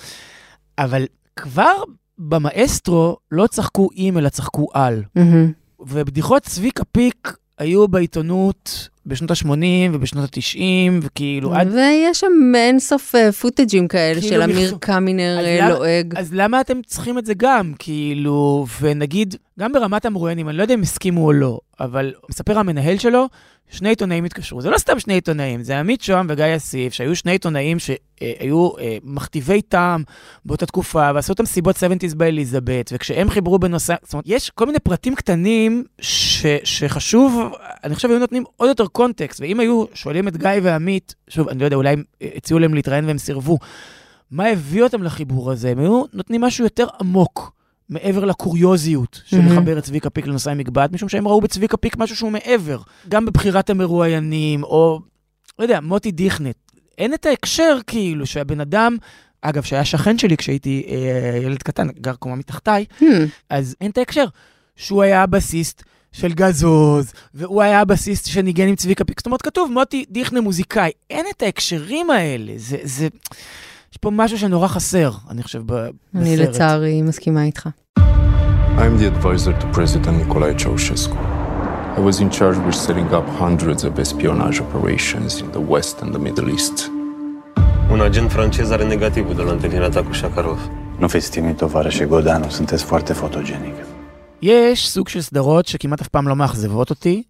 [0.77, 1.83] אבל כבר
[2.17, 5.03] במאסטרו לא צחקו עם, אלא צחקו על.
[5.15, 5.62] מהמם.
[5.87, 9.55] ובדיחות צביקה פיק היו בעיתונות בשנות ה-80
[9.93, 10.59] ובשנות ה-90,
[11.01, 11.67] וכאילו עד...
[11.73, 16.13] ויש שם אין סוף אה, פוטג'ים כאלה כאילו של אמיר קמינר אז אה, לועג.
[16.17, 17.73] אז למה אתם צריכים את זה גם?
[17.79, 22.97] כאילו, ונגיד, גם ברמת המרואיינים, אני לא יודע אם הסכימו או לא, אבל מספר המנהל
[22.97, 23.27] שלו,
[23.69, 24.61] שני עיתונאים התקשרו.
[24.61, 28.97] זה לא סתם שני עיתונאים, זה עמית שוהם וגיא אסיף, שהיו שני עיתונאים שהיו אה,
[29.03, 30.03] מכתיבי טעם
[30.45, 34.79] באותה תקופה, ועשו את המסיבות 70's באליזבת, וכשהם חיברו בנושא, זאת אומרת, יש כל מיני
[34.79, 40.37] פרטים קטנים ש, שחשוב, אני חושב, היו נותנים עוד יותר קונטקסט, ואם היו שואלים את
[40.37, 42.03] גיא ועמית, שוב, אני לא יודע, אולי הם
[42.35, 43.57] הציעו להם להתראיין והם סירבו,
[44.31, 45.69] מה הביא אותם לחיבור הזה?
[45.69, 47.51] הם היו נותנים משהו יותר עמוק,
[47.89, 49.21] מעבר לקוריוזיות.
[49.51, 52.77] לחבר את צביקה פיק לנושא המגבעת, משום שהם ראו בצביקה פיק משהו שהוא מעבר,
[53.09, 54.99] גם בבחירת המרואיינים, או
[55.59, 56.55] לא יודע, מוטי דיכנט,
[56.97, 58.97] אין את ההקשר כאילו שהבן אדם,
[59.41, 63.03] אגב, שהיה שכן שלי כשהייתי אה, ילד קטן, גר קומה מתחתיי, Hmm.
[63.49, 64.25] אז אין את ההקשר
[64.75, 69.19] שהוא היה הבסיסט של גזוז, והוא היה הבסיסט שניגן עם צביקה פיק.
[69.19, 70.91] זאת אומרת, כתוב מוטי דיכנה מוזיקאי.
[71.09, 72.53] אין את ההקשרים האלה.
[72.57, 73.07] זה, זה...
[73.91, 75.93] יש פה משהו שנורא חסר, אני חושב, בסרט.
[76.15, 77.69] אני לצערי מסכימה איתך.
[78.77, 81.17] I'm the advisor to President Nicolae Ceausescu.
[81.95, 86.11] I was in charge with setting up hundreds of espionage operations in the West and
[86.15, 86.77] the Middle East.
[87.91, 90.59] Un agent francez are negativul de la întâlnirea ta cu Shakarov.
[90.99, 93.92] Nu fiți timid, tovarășe Godanu, sunteți foarte fotogenic.
[94.43, 97.23] יש סוג של סדרות שכמעט אף פעם לא מאכזבות אותי,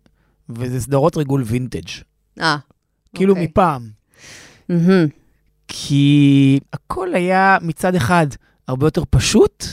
[0.49, 1.89] וזה סדרות ריגול וינטג'.
[2.41, 2.58] אה.
[3.15, 3.47] כאילו אוקיי.
[3.47, 3.89] מפעם.
[4.69, 5.08] מהמם.
[5.67, 8.28] כי הכל היה מצד אחד
[8.67, 9.65] הרבה יותר פשוט,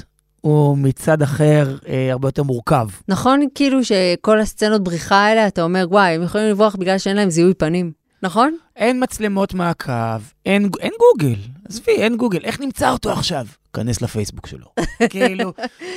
[0.45, 2.89] ומצד אחר אה, הרבה יותר מורכב.
[3.09, 7.31] נכון, כאילו שכל הסצנות בריחה האלה, אתה אומר, וואי, הם יכולים לברוח בגלל שאין להם
[7.31, 7.93] זיהוי פנים.
[8.23, 8.57] נכון?
[8.77, 11.39] אין מצלמות מעקב, אין, אין גוגל.
[11.71, 12.41] עזבי, אין גוגל.
[12.45, 13.47] איך נמצא אותו עכשיו?
[13.73, 14.67] כנס לפייסבוק שלו.
[15.11, 15.53] כאילו,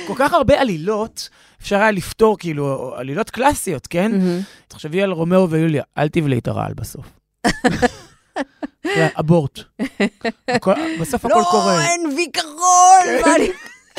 [0.06, 1.28] כל כך הרבה עלילות,
[1.62, 4.12] אפשר היה לפתור, כאילו, עלילות קלאסיות, כן?
[4.68, 7.06] תחשבי על רומאו ויוליה, אל תבלעי את הרעל בסוף.
[9.20, 9.58] abort.
[11.00, 11.84] בסוף הכל לא, קורה.
[11.84, 13.48] אין וי כחול, מה אני...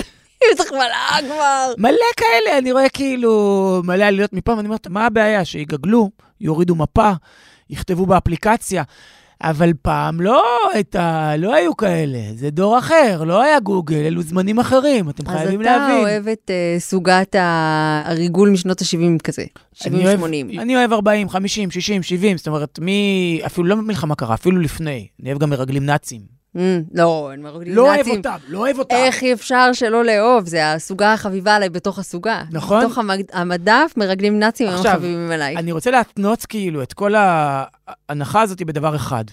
[0.58, 1.74] צריך מלאה כבר.
[1.78, 5.46] מלא כאלה, אני רואה כאילו מלא עלילות מפעם, אני אומרת, מה הבעיה?
[5.46, 6.10] שיגגלו,
[6.42, 7.12] יורידו מפה,
[7.70, 8.84] יכתבו באפליקציה.
[9.42, 10.44] אבל פעם לא
[10.74, 15.36] הייתה, לא היו כאלה, זה דור אחר, לא היה גוגל, אלו זמנים אחרים, אתם אז
[15.38, 16.00] חייבים אתה להבין.
[16.00, 17.36] אוהב את אה, סוגת
[18.06, 19.44] הריגול משנות ה-70 כזה.
[19.86, 20.62] אני אוהב- 70-80.
[20.62, 23.42] אני אוהב 40, 50, 60, 70, זאת אומרת, מי...
[23.46, 25.08] אפילו לא מלחמה קרה, אפילו לפני.
[25.22, 26.35] אני אוהב גם מרגלים נאצים.
[26.56, 28.08] אמ, לא, אין מרגלים לא אוהב.
[28.08, 28.96] אותם, לא אוהב אותם.
[28.96, 30.48] איך אי אפשר שלא לאהוב?
[30.48, 32.44] זה הסוגה החביבה עליי בתוך הסוגה.
[32.52, 32.86] נכון.
[32.86, 32.98] בתוך
[33.34, 35.58] המדף, מרגלים נאצים הם חביבים עליי.
[35.58, 39.24] אני רוצה להתנות כאילו את כל ההנחה הזאת בדבר אחד.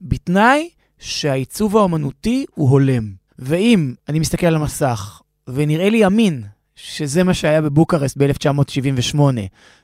[0.00, 3.24] בתנאי שהעיצוב האומנותי הוא הולם.
[3.38, 6.42] ואם אני מסתכל על המסך, ונראה לי אמין
[6.76, 9.18] שזה מה שהיה בבוקרשט ב-1978,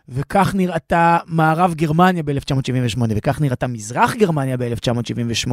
[0.09, 5.53] וכך נראתה מערב גרמניה ב-1978, וכך נראתה מזרח גרמניה ב-1978,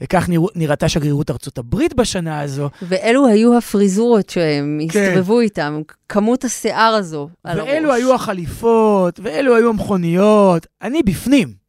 [0.00, 5.00] וכך נראתה שגרירות ארצות הברית בשנה הזו, ואלו היו הפריזורות שהם כן.
[5.00, 7.70] הסתובבו איתם, כמות השיער הזו על הראש.
[7.70, 11.61] ואלו היו החליפות, ואלו היו המכוניות, אני בפנים.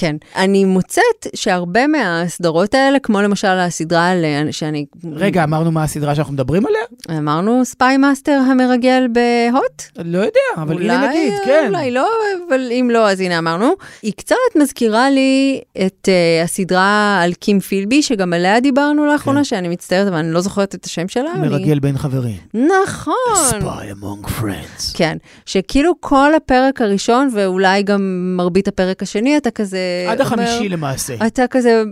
[0.00, 0.16] כן.
[0.36, 4.24] אני מוצאת שהרבה מהסדרות האלה, כמו למשל הסדרה על...
[4.50, 4.86] שאני...
[5.12, 7.18] רגע, אמרנו מה הסדרה שאנחנו מדברים עליה?
[7.18, 9.82] אמרנו Spy Master המרגל בהוט?
[10.04, 11.64] לא יודע, אבל אולי, הנה נגיד, כן.
[11.68, 12.08] אולי לא,
[12.48, 13.72] אבל אם לא, אז הנה אמרנו.
[14.02, 19.44] היא קצת מזכירה לי את uh, הסדרה על קים פילבי, שגם עליה דיברנו לאחרונה, כן.
[19.44, 21.32] שאני מצטערת, אבל אני לא זוכרת את השם שלה.
[21.34, 22.36] אני- מרגל בין חברים.
[22.54, 23.14] נכון.
[23.50, 24.94] spy among friends.
[24.94, 29.78] כן, שכאילו כל הפרק הראשון, ואולי גם מרבית הפרק השני, אתה כזה...
[30.08, 31.14] עד אומר- החמישי למעשה.
[31.26, 31.82] אתה כזה...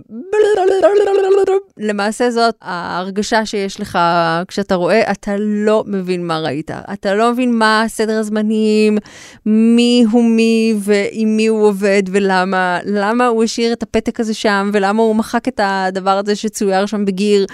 [1.77, 3.99] למעשה זאת ההרגשה שיש לך
[4.47, 6.71] כשאתה רואה, אתה לא מבין מה ראית.
[6.93, 8.97] אתה לא מבין מה סדר הזמנים,
[9.45, 12.79] מי הוא מי ועם מי הוא עובד ולמה.
[12.85, 17.05] למה הוא השאיר את הפתק הזה שם, ולמה הוא מחק את הדבר הזה שצויר שם
[17.05, 17.45] בגיר.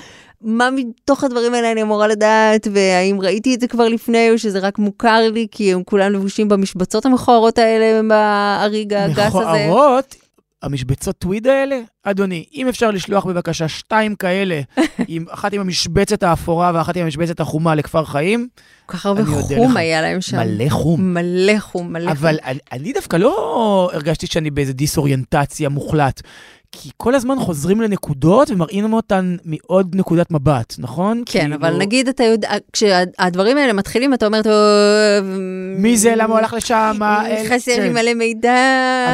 [0.42, 4.60] מה מתוך הדברים האלה אני אמורה לדעת, והאם ראיתי את זה כבר לפני, או שזה
[4.60, 9.68] רק מוכר לי, כי הם כולם לבושים במשבצות המכוערות האלה, באריג הגס הזה.
[9.68, 10.16] מכוערות,
[10.66, 14.62] המשבצות טוויד האלה, אדוני, אם אפשר לשלוח בבקשה שתיים כאלה,
[15.08, 18.48] עם, אחת עם המשבצת האפורה ואחת עם המשבצת החומה לכפר חיים,
[18.86, 19.78] כל כך הרבה חום לך.
[19.78, 20.38] היה להם שם.
[20.38, 21.14] מלא חום.
[21.14, 26.22] מלא חום, מלא אבל אני, אני דווקא לא הרגשתי שאני באיזה דיסאוריינטציה מוחלט.
[26.72, 31.24] כי כל הזמן חוזרים לנקודות ומראים אותן מעוד נקודת מבט, נכון?
[31.26, 34.42] כן, כאילו, אבל נגיד אתה יודע, כשהדברים האלה מתחילים, אתה אומר.
[35.78, 37.00] מי זה, למה הוא הלך לשם?
[37.50, 37.94] חסר לי כן.
[37.94, 38.56] מלא מידע.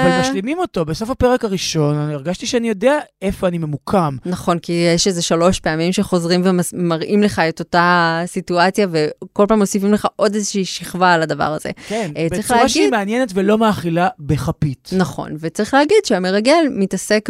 [0.01, 0.85] אבל משלימים אותו.
[0.85, 4.15] בסוף הפרק הראשון, אני הרגשתי שאני יודע איפה אני ממוקם.
[4.25, 9.93] נכון, כי יש איזה שלוש פעמים שחוזרים ומראים לך את אותה סיטואציה, וכל פעם מוסיפים
[9.93, 11.69] לך עוד איזושהי שכבה על הדבר הזה.
[11.87, 14.89] כן, אה, בצורה שהיא להגיד- מעניינת ולא מאכילה בכפית.
[14.97, 17.29] נכון, וצריך להגיד שהמרגל מתעסק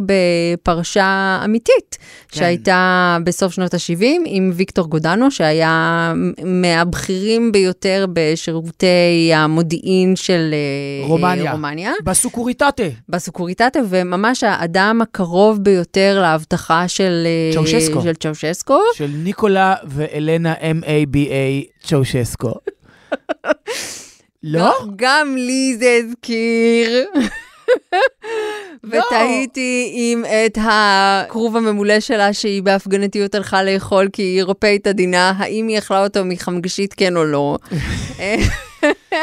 [0.54, 1.98] בפרשה אמיתית,
[2.30, 2.40] כן.
[2.40, 6.14] שהייתה בסוף שנות ה-70 עם ויקטור גודנו, שהיה
[6.46, 11.52] מהבכירים ביותר בשירותי המודיעין של אה, רומניה.
[11.52, 11.92] רומניה.
[12.04, 12.84] בסוקוריטטה.
[13.10, 18.02] בסוקוריטטה, וממש האדם הקרוב ביותר להבטחה של אה, צ'אושסקו.
[18.02, 18.80] של צ'אושסקו.
[18.96, 22.54] של ניקולה ואלנה M-A-B-A צ'אושסקו.
[24.44, 24.74] לא?
[24.96, 27.06] גם לי זה הזכיר.
[28.84, 35.68] ותהיתי אם את הכרוב הממולא שלה, שהיא בהפגנתיות הלכה לאכול כי היא אירופאית עדינה, האם
[35.68, 37.58] היא אכלה אותו מחמגשית כן או לא.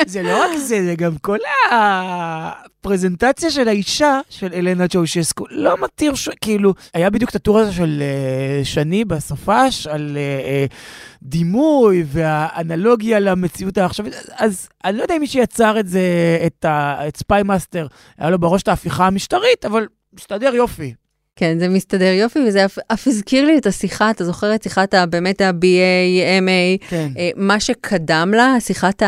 [0.06, 1.38] זה לא רק זה, זה גם כל
[1.70, 6.28] הפרזנטציה של האישה, של אלנה צ'אושסקו, לא מתיר, ש...
[6.40, 10.74] כאילו, היה בדיוק את הטור הזה של uh, שני בסופש, על uh, uh,
[11.22, 16.00] דימוי והאנלוגיה למציאות העכשווית, אז אני לא יודע אם מי שיצר את זה,
[16.46, 16.64] את.
[17.08, 17.86] את Spy Master,
[18.18, 20.94] היה לו בראש את ההפיכה המשטרית, אבל מסתדר יופי.
[21.38, 24.94] כן, זה מסתדר יופי, וזה אף, אף הזכיר לי את השיחה, אתה זוכר את שיחת
[24.94, 27.08] ה, באמת ה-BA, MA, כן.
[27.18, 29.02] אה, מה שקדם לה, שיחת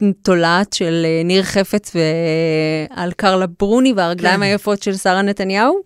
[0.00, 4.42] התולעת של אה, ניר חפץ ועל קרלה ברוני והרגליים כן.
[4.42, 5.80] היפות של שרה נתניהו?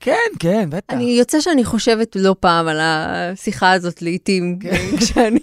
[0.00, 0.94] כן, כן, בטח.
[0.94, 4.76] אני יוצא שאני חושבת לא פעם על השיחה הזאת לעיתים, כן.
[5.00, 5.40] כשאני...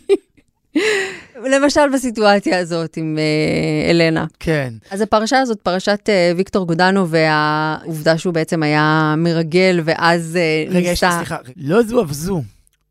[1.46, 4.26] למשל בסיטואציה הזאת עם אה, אלנה.
[4.40, 4.74] כן.
[4.92, 10.90] אז הפרשה הזאת, פרשת אה, ויקטור גודנו, והעובדה שהוא בעצם היה מרגל, ואז אה, רגע,
[10.90, 11.12] ניסה...
[11.12, 12.42] סליחה, לא זו אף זו.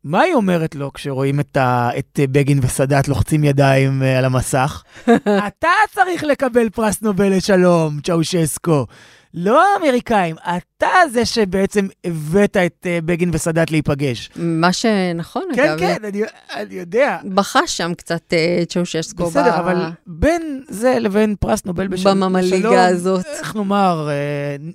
[0.03, 4.25] מה היא אומרת לו כשרואים את, ה, את אה, בגין וסאדאת לוחצים ידיים אה, על
[4.25, 4.83] המסך?
[5.47, 8.85] אתה צריך לקבל פרס נובל לשלום, צ'אושסקו.
[9.33, 14.29] לא האמריקאים, אתה זה שבעצם הבאת את אה, בגין וסאדאת להיפגש.
[14.35, 15.79] מה שנכון, כן, אגב.
[15.79, 16.21] כן, אני,
[16.55, 17.17] אני יודע.
[17.33, 19.25] בחש שם קצת אה, צ'אושסקו.
[19.25, 19.75] בסדר, ב- אבל
[20.07, 23.25] בין זה לבין פרס נובל בשלום, בממליגה הזאת.
[23.25, 24.15] איך נאמר, אה,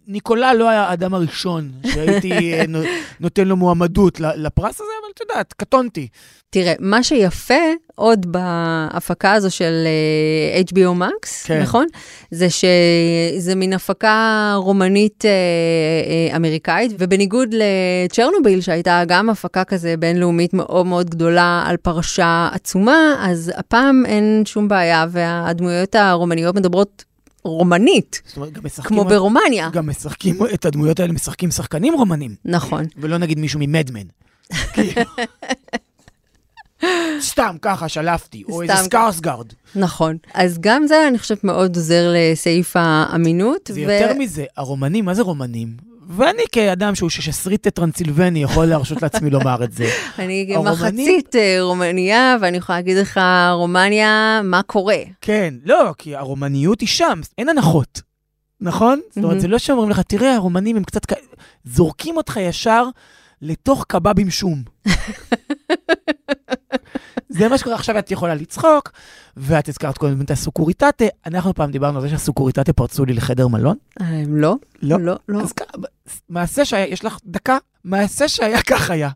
[0.06, 2.32] ניקולה לא היה האדם הראשון שהייתי
[2.68, 2.82] נו-
[3.20, 6.08] נותן לו מועמדות לפרס הזה, אבל את יודעת, קטונתי.
[6.50, 7.54] תראה, מה שיפה
[7.94, 11.62] עוד בהפקה הזו של אה, HBO Max, כן.
[11.62, 11.87] נכון?
[12.31, 15.31] זה שזה מין הפקה רומנית אה,
[16.31, 23.14] אה, אמריקאית, ובניגוד לצ'רנוביל, שהייתה גם הפקה כזה בינלאומית מאוד מאוד גדולה על פרשה עצומה,
[23.20, 27.05] אז הפעם אין שום בעיה, והדמויות הרומניות מדברות
[27.44, 28.96] רומנית, זאת אומרת, גם משחקים...
[28.96, 29.70] כמו ברומניה.
[29.72, 32.85] גם משחקים, את הדמויות האלה משחקים שחקנים רומנים, נכון.
[32.96, 34.06] ולא נגיד מישהו מ-Mad Men.
[37.20, 38.76] סתם, ככה, שלפתי, או איזה.
[38.76, 39.46] סקארסגארד.
[39.76, 40.16] נכון.
[40.34, 43.70] אז גם זה, אני חושבת, מאוד עוזר לסעיף האמינות.
[43.72, 45.92] זה יותר מזה, הרומנים, מה זה רומנים?
[46.08, 49.84] ואני כאדם שהוא ששסריט טרנסילבני יכול להרשות לעצמי לומר את זה.
[50.18, 53.20] אני מחצית אה, רומניה, ואני יכולה להגיד לך,
[53.52, 54.98] רומניה, מה קורה?
[55.20, 58.02] כן, לא, כי הרומניות היא שם, אין הנחות,
[58.60, 59.00] נכון?
[59.08, 59.40] זאת אומרת, מהמם.
[59.40, 61.00] זה לא שאומרים לך, תראה, הרומנים הם קצת...
[61.64, 62.84] זורקים אותך ישר
[63.42, 64.62] לתוך קבב עם שום.
[67.32, 68.92] זה מה שקורה, עכשיו את יכולה לצחוק,
[69.36, 71.04] ואת הזכרת קודם את הסוקוריטטה.
[71.26, 73.76] אנחנו פעם דיברנו על זה שהסוקוריטטה פרצו לי לחדר מלון.
[74.00, 74.54] אה, לא?
[74.82, 75.00] לא.
[75.00, 75.40] לא, לא.
[75.40, 75.52] אז
[76.28, 79.10] מעשה שהיה, יש לך דקה, מעשה שהיה כך היה.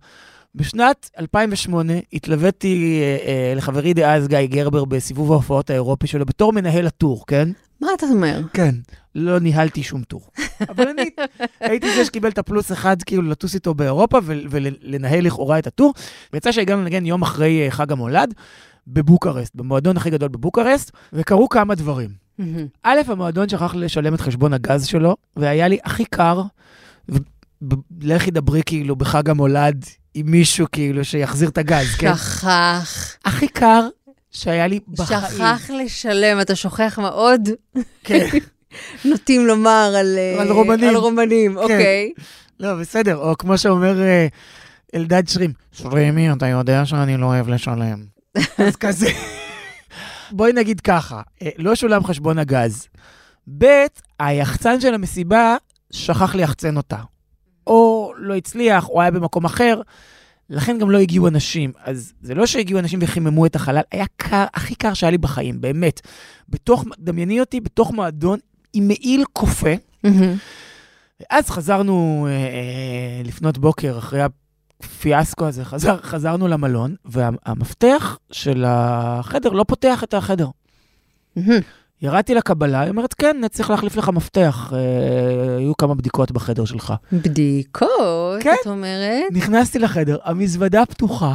[0.55, 6.87] בשנת 2008 התלוויתי אה, אה, לחברי דאז גיא גרבר בסיבוב ההופעות האירופי שלו בתור מנהל
[6.87, 7.49] הטור, כן?
[7.81, 8.41] מה אתה אומר?
[8.53, 8.75] כן.
[9.15, 10.21] לא ניהלתי שום טור.
[10.69, 11.11] אבל אני
[11.61, 15.95] הייתי זה שקיבל את הפלוס אחד, כאילו לטוס איתו באירופה ול- ולנהל לכאורה את הטור.
[16.33, 18.35] ויצא שהגענו לנגן יום אחרי אה, חג המולד
[18.87, 22.11] בבוקרשט, במועדון הכי גדול בבוקרשט, וקרו כמה דברים.
[22.39, 22.67] מהמם.
[22.83, 26.43] א', המועדון שכח לשלם את חשבון הגז שלו, והיה לי הכי קר,
[28.01, 29.85] ולכי דברי כאילו בחג המולד
[30.15, 32.15] עם מישהו כאילו שיחזיר את הגז, כן?
[32.17, 32.45] שכח.
[33.25, 33.89] הכי קר
[34.37, 35.21] שהיה לי בחיים.
[35.21, 37.49] שכח לשלם, אתה שוכח מאוד,
[38.05, 38.27] כן.
[39.05, 40.19] נוטים לומר על...
[40.19, 40.89] אה, על רומנים.
[40.89, 42.13] על רומנים, אוקיי.
[42.61, 44.27] לא, בסדר, או כמו שאומר אה,
[44.95, 48.05] אלדד שרים, שרימי, אתה יודע שאני לא אוהב לשלם.
[48.67, 49.09] אז כזה.
[50.31, 52.89] בואי נגיד ככה, אה, לא שולם חשבון הגז.
[53.59, 53.67] ב',
[54.21, 55.57] היחצן של המסיבה
[55.91, 56.99] שכח ליחצן אותה.
[57.67, 59.81] או לא הצליח, או היה במקום אחר,
[60.51, 61.73] לכן גם לא הגיעו אנשים.
[61.85, 65.61] אז זה לא שהגיעו אנשים וחיממו את החלל, היה קר, הכי קר שהיה לי בחיים,
[65.61, 66.01] באמת.
[66.49, 68.39] בתוך, דמייני אותי בתוך מועדון
[68.73, 69.75] עם מעיל קופא.
[71.21, 79.51] ואז חזרנו אה, אה, לפנות בוקר, אחרי הפיאסקו הזה, חזר, חזרנו למלון, והמפתח של החדר
[79.51, 80.49] לא פותח את החדר.
[82.03, 86.95] ירדתי לקבלה, היא אומרת, כן, צריך להחליף לך מפתח, אה, היו כמה בדיקות בחדר שלך.
[87.13, 87.89] בדיקות,
[88.43, 88.55] כן.
[88.63, 89.23] את אומרת?
[89.33, 91.35] נכנסתי לחדר, המזוודה פתוחה,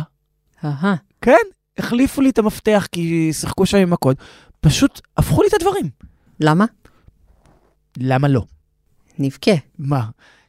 [0.65, 0.95] אהה.
[1.21, 1.33] כן,
[1.77, 4.15] החליפו לי את המפתח כי שיחקו שם עם הקוד,
[4.59, 5.89] פשוט הפכו לי את הדברים.
[6.39, 6.65] למה?
[7.97, 8.41] למה לא?
[9.19, 9.51] נבכה.
[9.79, 10.01] מה?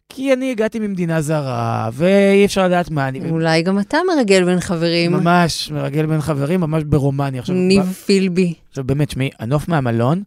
[0.08, 3.30] כי אני הגעתי ממדינה זרה, ואי אפשר לדעת מה אני...
[3.30, 5.12] אולי גם אתה מרגל בין חברים.
[5.12, 7.40] ממש מרגל בין חברים, ממש ברומניה.
[7.40, 8.54] עכשיו, ניב מה- פילבי.
[8.68, 10.22] עכשיו באמת, שמעי, הנוף מהמלון,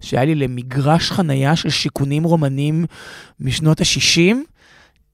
[0.00, 2.84] שהיה לי למגרש חנייה של שיכונים רומנים
[3.40, 4.36] משנות ה-60,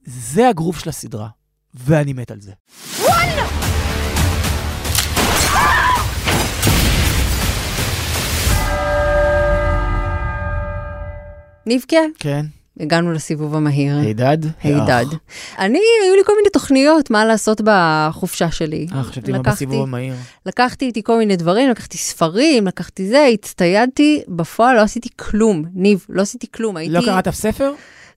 [0.04, 1.28] זה הגרוב של הסדרה,
[1.74, 2.52] ואני מת על זה.
[11.66, 11.96] נבכה.
[12.18, 12.46] כן,
[12.80, 13.98] הגענו לסיבוב המהיר.
[13.98, 14.38] הידד?
[14.62, 15.06] הידד.
[15.58, 18.86] אני, היו לי כל מיני תוכניות מה לעשות בחופשה שלי.
[18.94, 20.14] אה, חשבתי מה בסיבוב המהיר.
[20.46, 25.64] לקחתי איתי כל מיני דברים, לקחתי ספרים, לקחתי זה, הצטיידתי, בפועל לא עשיתי כלום.
[25.74, 26.76] ניב, לא עשיתי כלום.
[26.76, 26.94] הייתי...
[26.94, 27.72] לא קראת אף ספר?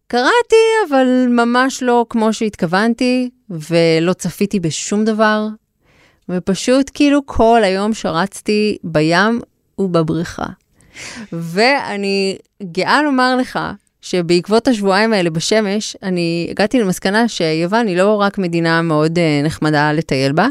[0.08, 5.48] קראתי, אבל ממש לא כמו שהתכוונתי, ולא צפיתי בשום דבר,
[6.30, 9.42] ופשוט כאילו כל היום שרצתי בים
[9.80, 10.46] ובבריכה.
[11.32, 13.60] ואני גאה לומר לך
[14.02, 19.94] שבעקבות השבועיים האלה בשמש, אני הגעתי למסקנה שיוון היא לא רק מדינה מאוד uh, נחמדה
[19.94, 20.48] לטייל בה,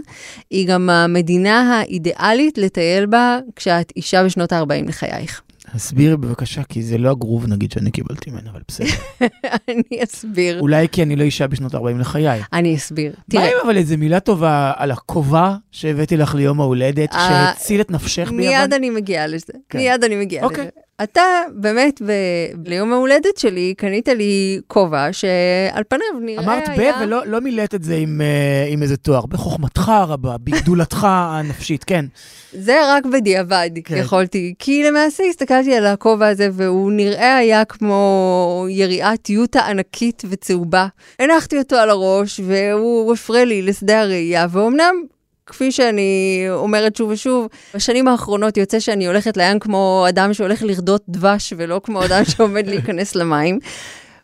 [0.50, 5.42] היא גם המדינה האידיאלית לטייל בה כשאת אישה בשנות ה-40 לחייך.
[5.76, 8.86] הסבירי בבקשה, כי זה לא הגרוב נגיד שאני קיבלתי ממנו, אבל בסדר.
[9.68, 10.60] אני אסביר.
[10.60, 12.40] אולי כי אני לא אישה בשנות ה-40 לחיי.
[12.52, 13.12] אני אסביר.
[13.16, 17.80] מה תראה, אם אבל איזה מילה טובה על הכובע שהבאתי לך ליום ההולדת, אה, שהציל
[17.80, 18.36] את נפשך ביוון?
[18.36, 19.52] מיד אני מגיעה לזה.
[19.68, 19.78] כן.
[19.78, 20.64] מיד אני מגיעה אוקיי.
[20.64, 20.70] לזה.
[21.02, 21.22] אתה
[21.54, 26.94] באמת, ב- ליום ההולדת שלי, קנית לי כובע שעל פניו נראה אמרת ב, היה...
[27.02, 29.26] ולא לא מילאת את זה עם, אה, עם איזה תואר.
[29.26, 32.04] בחוכמתך הרבה, בגדולתך הנפשית, כן.
[32.52, 33.96] זה רק בדיעבד כן.
[33.96, 40.86] יכולתי, כי למעשה הסתכלתי על הכובע הזה והוא נראה היה כמו יריעת יוטה ענקית וצהובה.
[41.18, 44.94] הנחתי אותו על הראש והוא הפריע לי לשדה הראייה, ואומנם...
[45.46, 51.04] כפי שאני אומרת שוב ושוב, בשנים האחרונות יוצא שאני הולכת לים כמו אדם שהולך לרדות
[51.08, 53.58] דבש ולא כמו אדם שעומד להיכנס למים.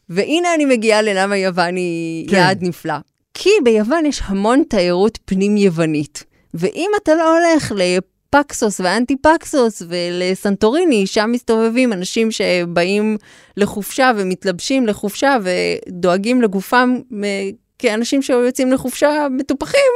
[0.09, 2.37] והנה אני מגיעה ללמה יוון היא כן.
[2.37, 2.95] יעד נפלא.
[3.35, 6.25] כי ביוון יש המון תיירות פנים יוונית.
[6.55, 13.17] ואם אתה לא הולך לפקסוס ואנטי פקסוס ולסנטוריני, שם מסתובבים אנשים שבאים
[13.57, 17.51] לחופשה ומתלבשים לחופשה ודואגים לגופם אה,
[17.83, 19.93] כאנשים שיוצאים לחופשה מטופחים,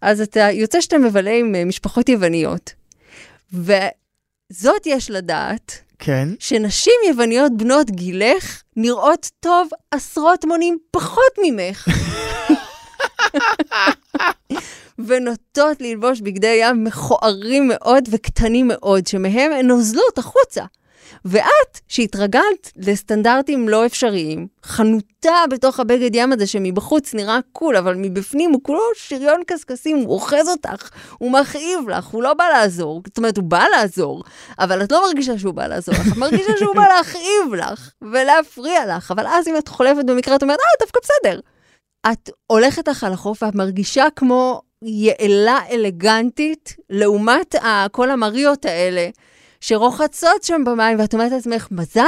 [0.00, 2.72] אז אתה יוצא שאתה מבלה עם אה, משפחות יווניות.
[3.52, 6.28] וזאת יש לדעת, כן.
[6.38, 11.88] שנשים יווניות בנות גילך נראות טוב עשרות מונים פחות ממך.
[15.06, 20.64] ונוטות ללבוש בגדי ים מכוערים מאוד וקטנים מאוד, שמהם הן נוזלות החוצה.
[21.24, 28.50] ואת, שהתרגלת לסטנדרטים לא אפשריים, חנותה בתוך הבגד ים הזה שמבחוץ נראה קול, אבל מבפנים
[28.50, 33.02] הוא כולו שריון קשקשים, הוא אוחז אותך, הוא מכאיב לך, הוא לא בא לעזור.
[33.06, 34.22] זאת אומרת, הוא בא לעזור,
[34.58, 38.96] אבל את לא מרגישה שהוא בא לעזור לך, את מרגישה שהוא בא להכאיב לך ולהפריע
[38.96, 41.40] לך, אבל אז אם את חולפת במקרה, את אומרת, אה, דווקא בסדר.
[42.12, 47.54] את הולכת לך על החוף ואת מרגישה כמו יעלה אלגנטית, לעומת
[47.92, 49.08] כל המריות האלה,
[49.66, 52.02] שרוחצות שם במים, ואת אומרת לעצמך, מזל,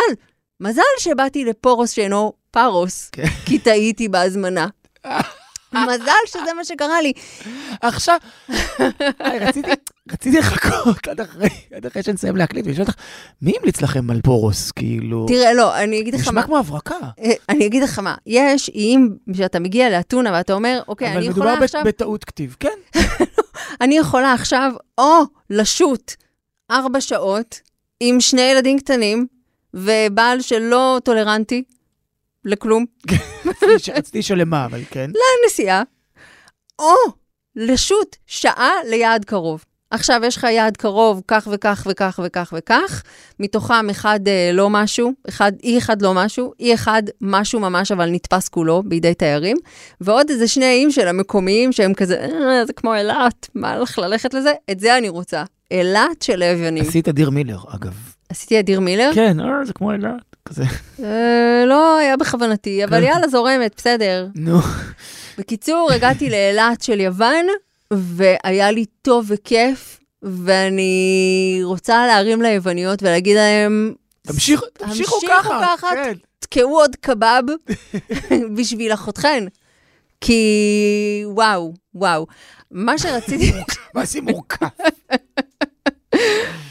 [0.61, 3.27] מזל שבאתי לפורוס שאינו פארוס, כן.
[3.47, 4.67] כי טעיתי בהזמנה.
[5.73, 7.13] מזל שזה מה שקרה לי.
[7.83, 8.17] עכשיו,
[9.21, 9.71] רציתי,
[10.13, 13.01] רציתי לחכות עד אחרי, עד אחרי שנסיים להקליט ולשאול אותך,
[13.43, 14.71] מי המליץ לכם על פורוס?
[14.71, 16.27] כאילו, תראה, לא, אני אגיד לך מה.
[16.31, 16.95] נשמע כמו הברקה.
[17.23, 21.27] אה, אני אגיד לך מה, יש, אם כשאתה מגיע לאתונה ואתה אומר, אוקיי, אני אבל
[21.27, 21.81] יכולה מדובר עכשיו...
[21.81, 22.79] בת- בטעות כתיב, כן.
[23.81, 26.13] אני יכולה עכשיו או לשוט
[26.71, 27.61] ארבע שעות
[28.01, 29.27] עם שני ילדים קטנים
[29.75, 31.63] ובעל שלא טולרנטי
[32.45, 32.85] לכלום,
[33.97, 35.11] רציתי לשאול למה, אבל כן.
[35.45, 35.83] לנסיעה,
[36.79, 36.95] או
[37.57, 39.65] לשוט שעה ליעד קרוב.
[39.91, 43.03] עכשיו יש לך יעד קרוב, כך וכך וכך וכך וכך,
[43.41, 48.11] מתוכם אחד אה, לא משהו, אחד, אי אחד לא משהו, אי אחד משהו ממש, אבל
[48.11, 49.57] נתפס כולו בידי תיירים,
[50.01, 54.35] ועוד איזה שני איים של המקומיים שהם כזה, אה, זה כמו אילת, מה לך ללכת
[54.35, 54.53] לזה?
[54.71, 55.45] את זה אני רוצה.
[55.71, 56.83] אילת של היוונים.
[56.83, 57.95] עשית דיר מילר, אגב.
[58.29, 59.11] עשיתי אדיר מילר?
[59.15, 60.65] כן, אה, זה כמו אילת, כזה.
[61.03, 64.27] אה, לא היה בכוונתי, אבל יאללה, זורמת, בסדר.
[64.35, 64.59] נו,
[65.39, 67.47] בקיצור, הגעתי לאילת של יוון,
[67.91, 75.61] והיה לי טוב וכיף, ואני רוצה להרים ליווניות ולהגיד להם, תמשיכו תמשיכו ככה.
[75.77, 76.13] ככה, כן.
[76.39, 77.43] תקעו עוד קבב
[78.57, 79.45] בשביל אחותכן.
[80.21, 82.27] כי וואו, וואו.
[82.71, 83.53] מה שרציתי,
[83.95, 84.67] מה זה מורכב?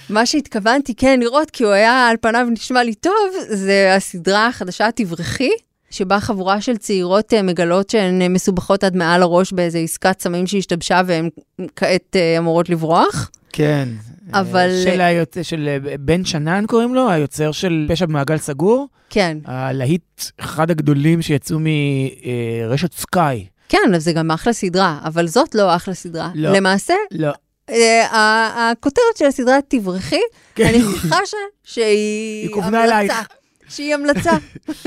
[0.10, 3.14] מה שהתכוונתי כן לראות, כי הוא היה על פניו נשמע לי טוב,
[3.50, 5.50] זה הסדרה החדשה תברכי,
[5.90, 10.48] שבה חבורה של צעירות אה, מגלות שהן אה, מסובכות עד מעל הראש באיזו עסקת סמים
[10.48, 11.30] שהשתבשה והן
[11.76, 13.32] כעת אה, אמורות לברוח.
[13.54, 13.90] כן.
[14.34, 18.88] אבל- של היוצא, של בן שנן קוראים לו, היוצר של פשע במעגל סגור.
[19.10, 23.46] כן, הלהיט, אחד הגדולים שיצאו מרשת סקאי.
[23.70, 26.30] כן, זה גם אחלה סדרה, אבל זאת לא אחלה סדרה.
[26.36, 26.50] לא.
[26.52, 27.32] למעשה, לא.
[27.70, 30.22] אה, הכותרת של הסדרה תברכי,
[30.56, 30.66] כן.
[30.66, 33.22] אני חשה שהיא המלצה.
[33.70, 34.32] שהיא המלצה.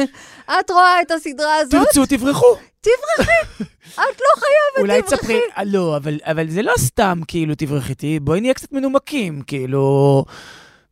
[0.61, 1.87] את רואה את הסדרה הזאת?
[1.87, 2.57] תרצו, תברחו.
[2.81, 3.65] תברכי.
[3.95, 5.17] את לא חייבת אולי תברכי.
[5.17, 7.55] תספרי, אה, לא, אבל, אבל זה לא סתם כאילו
[7.91, 10.25] איתי, בואי נהיה קצת מנומקים, כאילו,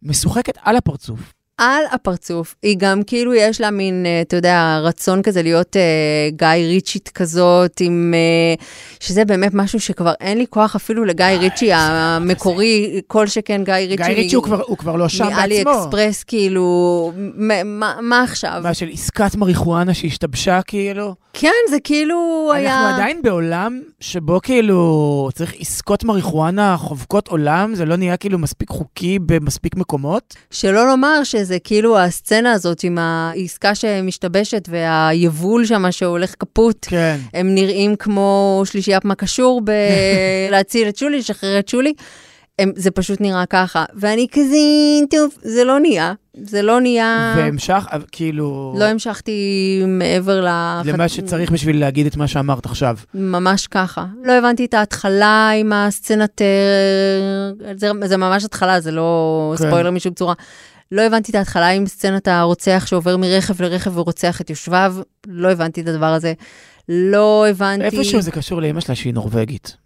[0.03, 1.36] משוחקת על הפרצוף.
[1.59, 2.55] על הפרצוף.
[2.63, 5.83] היא גם כאילו יש לה מין, אה, אתה יודע, רצון כזה להיות אה,
[6.31, 8.15] גיא ריצ'ית כזאת, עם...
[8.17, 8.65] אה,
[9.01, 13.97] שזה באמת משהו שכבר אין לי כוח אפילו לגיא ריצ'י המקורי, כל שכן גיא ריצ'י.
[13.97, 15.37] גיא ריצ'י הוא כבר- הוא כבר לא שם בעצמו.
[15.41, 18.61] מאלי אקספרס, כאילו, מה- מה מה עכשיו?
[18.63, 21.15] מה, של עסקת מריחואנה שהשתבשה כאילו?
[21.33, 22.81] כן, זה כאילו היה...
[22.81, 28.69] אנחנו עדיין בעולם שבו כאילו צריך עסקות מריחואנה חובקות עולם, זה לא נהיה כאילו מספיק
[28.69, 30.35] חוקי במספיק מקומות.
[30.51, 36.87] שלא לומר שזה כאילו הסצנה הזאת עם העסקה שמשתבשת והיבול שם שהולך קפוט.
[36.89, 37.17] כן.
[37.35, 39.63] הם נראים כמו שלישיית מה קשור
[40.49, 41.93] בלהציל את שולי, לשחרר את שולי.
[42.59, 43.85] הם, זה פשוט נראה ככה.
[43.95, 44.57] ואני כזה,
[45.11, 46.13] טוב, זה לא נהיה.
[46.43, 47.35] זה לא נהיה...
[47.37, 48.75] והמשך, כאילו...
[48.79, 50.49] לא המשכתי מעבר ל...
[50.85, 52.97] למה שצריך בשביל להגיד את מה שאמרת עכשיו.
[53.15, 54.07] ממש ככה.
[54.25, 56.43] לא הבנתי את ההתחלה עם הסצנת...
[56.43, 59.67] אה, זה, זה ממש התחלה, זה לא כן.
[59.67, 60.35] ספוילר משום צורה.
[60.93, 64.97] לא הבנתי את ההתחלה עם סצנת הרוצח שעובר מרכב לרכב ורוצח את יושביו.
[65.27, 66.33] לא הבנתי את הדבר הזה.
[66.89, 67.85] לא הבנתי...
[67.85, 69.77] איפשהו זה קשור לאמא שלה שהיא נורבגית.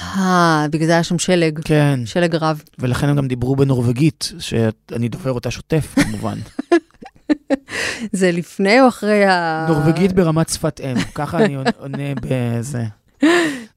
[0.00, 1.60] אה, בגלל זה היה שם שלג.
[1.64, 2.00] כן.
[2.04, 2.62] שלג רב.
[2.78, 6.38] ולכן הם גם דיברו בנורבגית, שאני דובר אותה שוטף כמובן.
[8.12, 9.66] זה לפני או אחרי ה...
[9.68, 12.84] נורבגית ברמת שפת אם, ככה אני עונה בזה.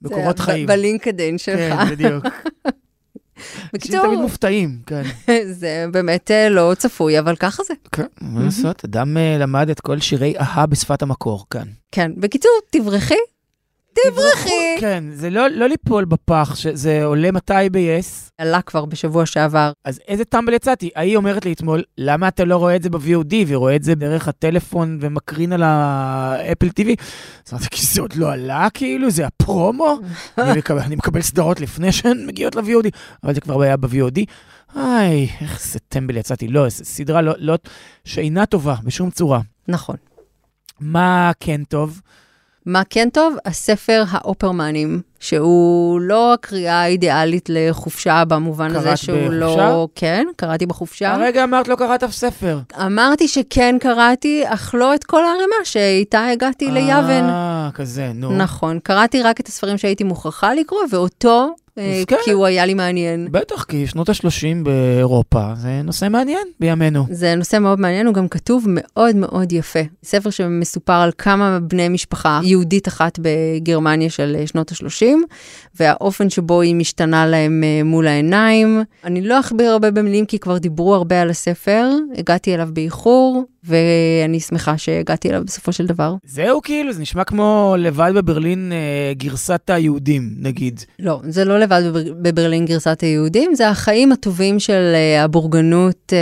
[0.01, 0.67] מקורות זה חיים.
[0.67, 1.80] בלינקדאין שלך.
[1.80, 2.25] כן, בדיוק.
[3.73, 5.03] בקיצור, אנשים תמיד מופתעים, כן.
[5.59, 7.73] זה באמת אה, לא צפוי, אבל ככה זה.
[7.91, 11.67] כן, מה לעשות, אדם אה, למד את כל שירי אהה בשפת המקור, כן.
[11.91, 12.11] כן.
[12.17, 13.15] בקיצור, תברכי.
[14.05, 14.75] תברכי.
[14.79, 18.29] כן, זה לא לא ליפול בפח, שזה עולה מתי ב-yes.
[18.37, 19.71] עלה כבר בשבוע שעבר.
[19.85, 20.89] אז איזה טמבל יצאתי?
[20.95, 24.27] ההיא אומרת לי אתמול, למה אתה לא רואה את זה ב-VOD ורואה את זה דרך
[24.27, 26.95] הטלפון ומקרין על האפל TV?
[27.47, 29.99] אז אמרתי, כי זה עוד לא עלה כאילו, זה הפרומו?
[30.37, 32.89] אני, מקבל, אני מקבל סדרות לפני שהן מגיעות ל-VOD,
[33.23, 34.19] אבל זה כבר היה ב-VOD.
[34.75, 36.47] איי, איך זה טמבל יצאתי.
[36.47, 37.57] לא, זו סדרה לא, לא,
[38.05, 39.39] שאינה טובה בשום צורה.
[39.67, 39.95] נכון.
[40.79, 42.01] מה כן טוב?
[42.68, 43.36] מה כן טוב?
[43.45, 49.39] הספר האופרמנים, שהוא לא הקריאה האידיאלית לחופשה במובן הזה קראת שהוא בחופשה?
[49.39, 49.88] לא...
[49.95, 51.13] כן, קראתי בחופשה.
[51.13, 52.59] הרגע אמרת לא קראת אף ספר.
[52.86, 57.30] אמרתי שכן קראתי, אך לא את כל הערימה שאיתה הגעתי ליוון.
[57.30, 58.32] אה, כזה, נו.
[58.32, 61.47] נכון, קראתי רק את הספרים שהייתי מוכרחה לקרוא, ואותו, אה,
[62.07, 62.17] כן.
[62.25, 63.28] כי הוא היה לי מעניין.
[63.32, 67.05] בטח, כי שנות ה-30 באירופה זה נושא מעניין בימינו.
[67.11, 69.80] זה נושא מאוד מעניין, הוא גם כתוב מאוד מאוד יפה.
[70.03, 75.05] ספר שמסופר על כמה בני משפחה יהודית אחת בגרמניה של אה, שנות ה-30,
[75.80, 78.84] והאופן שבו היא משתנה להם אה, מול העיניים.
[79.03, 84.39] אני לא אכביר הרבה במילים, כי כבר דיברו הרבה על הספר, הגעתי אליו באיחור, ואני
[84.39, 86.15] שמחה שהגעתי אליו בסופו של דבר.
[86.23, 90.82] זהו כאילו, זה נשמע כמו לבד בברלין אה, גרסת היהודים, נגיד.
[90.99, 96.18] לא, זה לא לבד בבר- בברלין גרסת היהודים, זה החיים הטובים של אה, הבורגנות אה,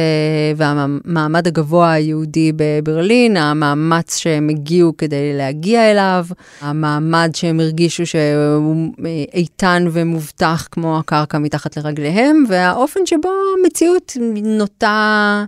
[0.58, 6.26] והמעמד הגבוה היהודי בברלין, המאמץ שהם הגיעו כדי להגיע אליו,
[6.62, 13.30] המעמד שהם הרגישו שהוא אה, איתן ומובטח כמו הקרקע מתחת לרגליהם, והאופן שבו
[13.60, 14.12] המציאות
[14.44, 15.44] נוטה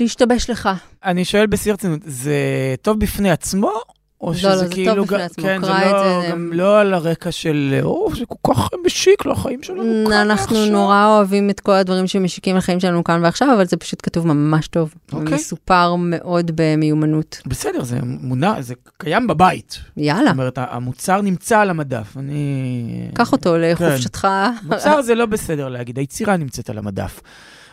[0.00, 0.68] להשתבש לך.
[1.04, 2.34] אני שואל בשיא הרצינות, זה
[2.82, 3.72] טוב בפני עצמו?
[4.20, 4.94] או לא, שזה לא, זה כאילו...
[4.94, 8.08] טוב בפני גם- עצמו, כן, קרא זה לא, זה, גם לא על הרקע של, או,
[8.18, 10.72] זה כל כך משיק לחיים שלנו כאן אנחנו ועכשיו.
[10.72, 14.68] נורא אוהבים את כל הדברים שמשיקים לחיים שלנו כאן ועכשיו, אבל זה פשוט כתוב ממש
[14.68, 14.94] טוב.
[15.12, 15.34] אוקיי.
[15.34, 17.42] מסופר מאוד במיומנות.
[17.46, 19.78] בסדר, זה מונע, זה קיים בבית.
[19.96, 20.24] יאללה.
[20.24, 22.16] זאת אומרת, המוצר נמצא על המדף.
[22.16, 23.08] אני...
[23.14, 23.60] קח אותו כן.
[23.60, 24.28] לחופשתך.
[24.62, 27.20] מוצר זה לא בסדר להגיד, היצירה נמצאת על המדף.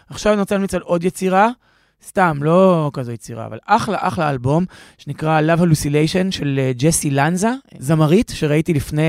[0.09, 1.49] עכשיו אני רוצה להמליץ על עוד יצירה,
[2.07, 4.65] סתם, לא כזו יצירה, אבל אחלה אחלה אלבום,
[4.97, 9.03] שנקרא Love Hallucination של אה, ג'סי לנזה, זמרית שראיתי לפני,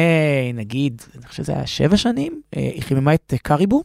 [0.54, 3.82] נגיד, אני חושב שזה היה שבע שנים, אה, היא חיממה את אה, Caribou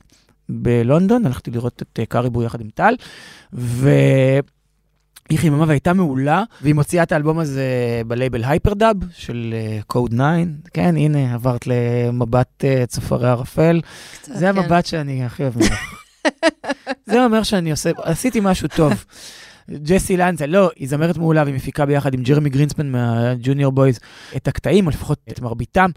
[0.49, 2.95] בלונדון, הלכתי לראות את אה, Caribou יחד עם טל,
[3.53, 3.89] ו...
[5.30, 7.66] היא חיממה והייתה מעולה, והיא מוציאה את האלבום הזה
[8.07, 9.53] בלייבל Hyperdub של
[9.88, 10.24] Kode9.
[10.74, 13.82] כן, הנה, עברת למבט אה, צופרי ערפל.
[14.24, 14.57] זה כן.
[14.57, 15.95] המבט שאני הכי אוהב ממך.
[17.10, 19.05] זה אומר שאני עושה, עשיתי משהו טוב.
[19.72, 24.00] ג'סי לנזה, לא, היא זמרת מעולה והיא מפיקה ביחד עם ג'רמי גרינספן מה-Junior Boys
[24.36, 25.89] את הקטעים, או לפחות את מרביתם,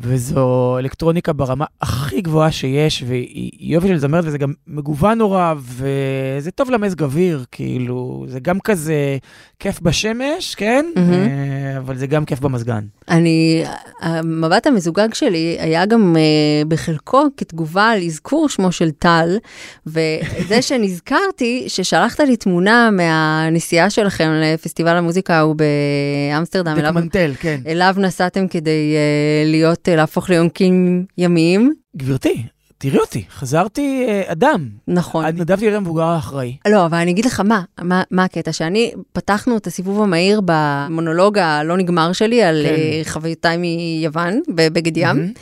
[0.00, 5.54] וזו אלקטרוניקה ברמה הכי גבוהה שיש, והיא היא יופי של זמרת וזה גם מגוון נורא,
[5.58, 9.16] וזה טוב למזג אוויר, כאילו, זה גם כזה
[9.58, 10.86] כיף בשמש, כן?
[10.96, 12.84] אה, אבל זה גם כיף במזגן.
[13.08, 13.64] אני,
[14.00, 19.38] המבט המזוגג שלי היה גם uh, בחלקו כתגובה על אזכור שמו של טל,
[19.86, 27.60] וזה שנזכרתי, ששלחת לי תמונה מהנסיעה שלכם לפסטיבל המוזיקה ההוא באמסטרדם, אליו, דקמנטל, כן.
[27.66, 31.74] אליו נסעתם כדי uh, להיות, להפוך ליונקים ימיים.
[31.96, 32.42] גברתי,
[32.80, 34.68] תראי אותי, חזרתי אה, אדם.
[34.88, 35.24] נכון.
[35.24, 36.56] אני נדבתי להיות המבוגר האחראי.
[36.68, 41.38] לא, אבל אני אגיד לך מה, מה, מה הקטע, שאני, פתחנו את הסיבוב המהיר במונולוג
[41.38, 42.76] הלא נגמר שלי על כן.
[43.04, 43.10] כן.
[43.10, 45.32] חוויותיי מיוון, בבגד ים, מהמם.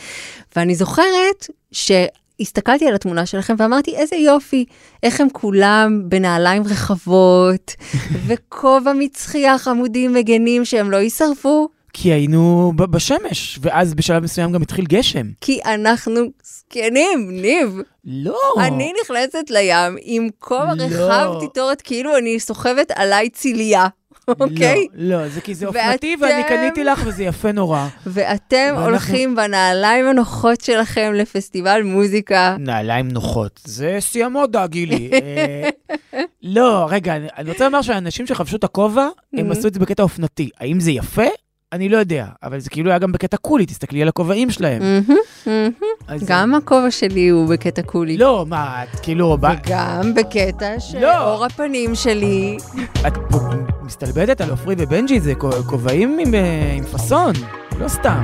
[0.56, 4.64] ואני זוכרת שהסתכלתי על התמונה שלכם ואמרתי, איזה יופי,
[5.02, 7.74] איך הם כולם בנעליים רחבות,
[8.26, 14.84] וכובע מצחייה חמודים מגנים שהם לא יישרפו, כי היינו בשמש, ואז בשלב מסוים גם התחיל
[14.84, 15.26] גשם.
[15.40, 17.80] כי אנחנו זקנים, ניב.
[18.04, 18.38] לא.
[18.60, 20.84] אני נכנסת לים עם כובע לא.
[20.84, 23.86] רחב תיטורת, כאילו אני סוחבת עליי ציליה,
[24.40, 24.86] אוקיי?
[24.94, 27.86] לא, לא, זה כי זה ואתם- אופנתי ואני קניתי לך וזה יפה נורא.
[28.06, 32.56] ואתם ואנחנו- הולכים בנעליים הנוחות שלכם לפסטיבל מוזיקה.
[32.58, 33.60] נעליים נוחות.
[33.64, 35.10] זה המודה, גילי.
[35.12, 35.68] אה,
[36.42, 39.52] לא, רגע, אני- אני רוצה לומר שהאנשים שחבשו את הכובע, הם.
[39.52, 40.50] עשו את זה בקטע אופנתי.
[40.60, 41.22] האם זה יפה?
[41.72, 44.82] אני לא יודע, אבל זה כאילו היה גם בקטע קולי, תסתכלי על הכובעים שלהם.
[46.26, 48.16] גם הכובע שלי הוא בקטע קולי.
[48.16, 50.78] לא, מה, את כאילו, וגם בקטע לא.
[50.78, 52.56] שאור הפנים שלי.
[53.06, 53.12] את
[53.82, 57.32] מסתלבטת על עופרי ובנג'י, זה כו- כובעים עם, אה, עם פאסון,
[57.80, 58.22] לא סתם.